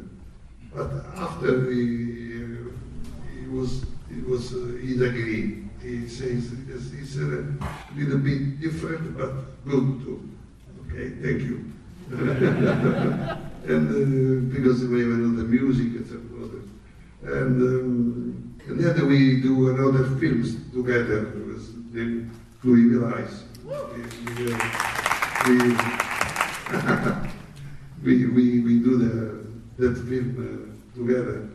[0.74, 5.69] But after he, uh, he was, it was, uh, he agreed.
[5.82, 7.46] He says it's, it's a
[7.96, 9.32] little bit different, but
[9.66, 10.30] good too.
[10.86, 11.72] Okay, thank you.
[13.70, 15.90] and uh, because we have another music
[17.24, 22.28] and um, And then we do another films together with the
[22.64, 23.44] Evil Eyes.
[25.48, 25.60] We,
[28.04, 29.16] we, we, we do the,
[29.78, 31.50] that film uh, together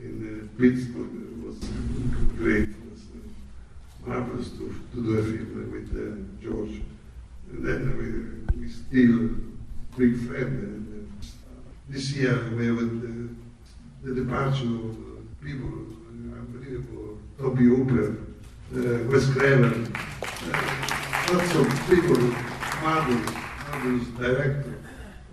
[0.00, 1.10] in uh, Pittsburgh.
[1.14, 1.58] It was
[2.36, 2.81] great.
[4.04, 6.82] It was uh, to, to do a film with uh, George.
[7.52, 9.30] And then we, we still
[9.96, 10.58] big friend.
[10.58, 11.26] And, uh,
[11.88, 13.28] this year we have the,
[14.02, 15.68] the departure of people,
[16.34, 17.18] unbelievable.
[17.38, 18.16] Tobe Hooper,
[18.74, 22.18] uh, Wes Craven, uh, lots of people,
[22.82, 23.30] marvelous,
[23.70, 24.78] marvelous director,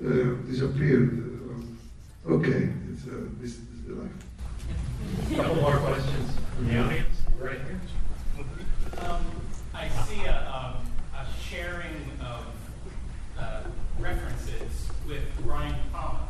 [0.05, 1.41] uh, disappeared.
[2.27, 4.11] Uh, okay, it's, uh, this is the life.
[5.31, 7.79] A couple more questions from the audience, right here.
[9.07, 9.25] Um,
[9.73, 10.85] I see a, um,
[11.15, 12.45] a sharing of
[13.37, 13.61] uh,
[13.97, 16.27] references with Brian De Palma,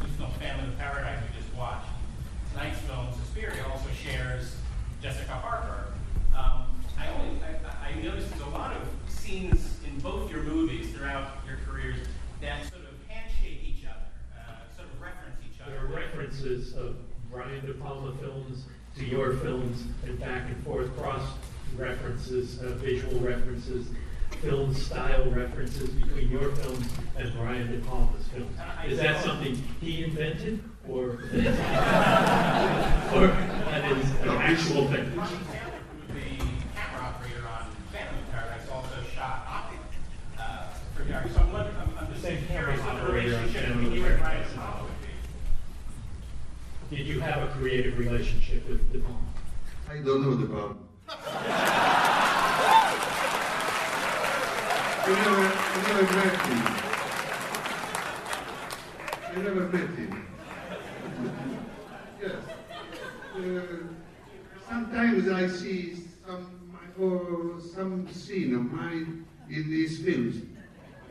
[0.00, 1.88] whose film Phantom of Paradise we just watched.
[2.52, 4.54] Tonight's film, Suspiria, also shares
[5.02, 5.92] Jessica Harper.
[6.36, 6.66] Um,
[6.98, 11.38] I only I, I noticed there's a lot of scenes in both your movies throughout
[11.48, 11.98] your careers
[12.40, 14.06] that sort of handshake each other,
[14.38, 15.72] uh, sort of reference each other.
[15.72, 16.96] There are references of
[17.30, 18.66] Brian De Palma films
[18.96, 21.22] to your films and back and forth, cross
[21.76, 23.88] references, uh, visual references,
[24.44, 28.54] film style references between your films and Brian De Palma's films.
[28.86, 31.18] Is that something he invented or, or
[33.72, 35.16] that is an actual thing?
[35.16, 36.44] Ronnie Taylor, who the
[36.74, 39.72] camera operator on Phantom of Paradise, also shot
[40.38, 41.30] uh, for Gary.
[41.32, 43.94] So I'm, wondering, I'm, I'm just Same curious camera the operator on relationship Phantom between
[43.94, 44.90] you and Brian De Palma would
[46.90, 46.96] be.
[46.96, 49.18] Did you have a creative relationship with De Palma?
[49.88, 50.78] I don't know De problem.
[55.06, 56.10] I never, I I
[59.36, 60.26] never met him.
[62.24, 62.32] yes.
[63.34, 63.38] Uh,
[64.68, 70.42] sometimes I see some or some scene of mine in these films.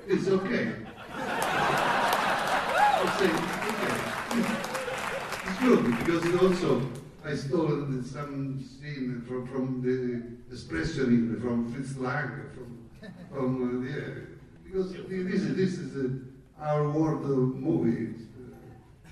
[0.08, 0.74] It's okay.
[1.16, 1.18] I
[3.18, 3.32] say,
[3.72, 3.96] okay.
[5.50, 6.72] It's good because also
[7.26, 10.22] I stole some scene from, from the
[10.56, 12.90] expressionism from Fritz Lang, from,
[13.32, 14.10] from uh, yeah,
[14.74, 16.22] because this is, this is
[16.60, 18.22] our world of movies.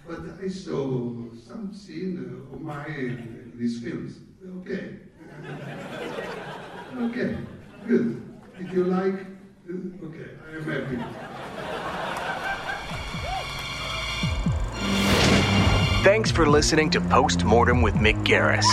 [0.07, 1.13] But I saw
[1.47, 2.85] some scene of my
[3.55, 4.17] these films.
[4.61, 4.95] Okay.
[6.97, 7.37] okay,
[7.87, 8.21] good.
[8.57, 9.13] If you like,
[9.69, 10.97] uh, okay, I am happy.
[16.03, 18.65] Thanks for listening to Postmortem with Mick Garris.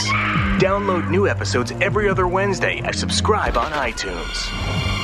[0.58, 4.97] Download new episodes every other Wednesday and subscribe on iTunes.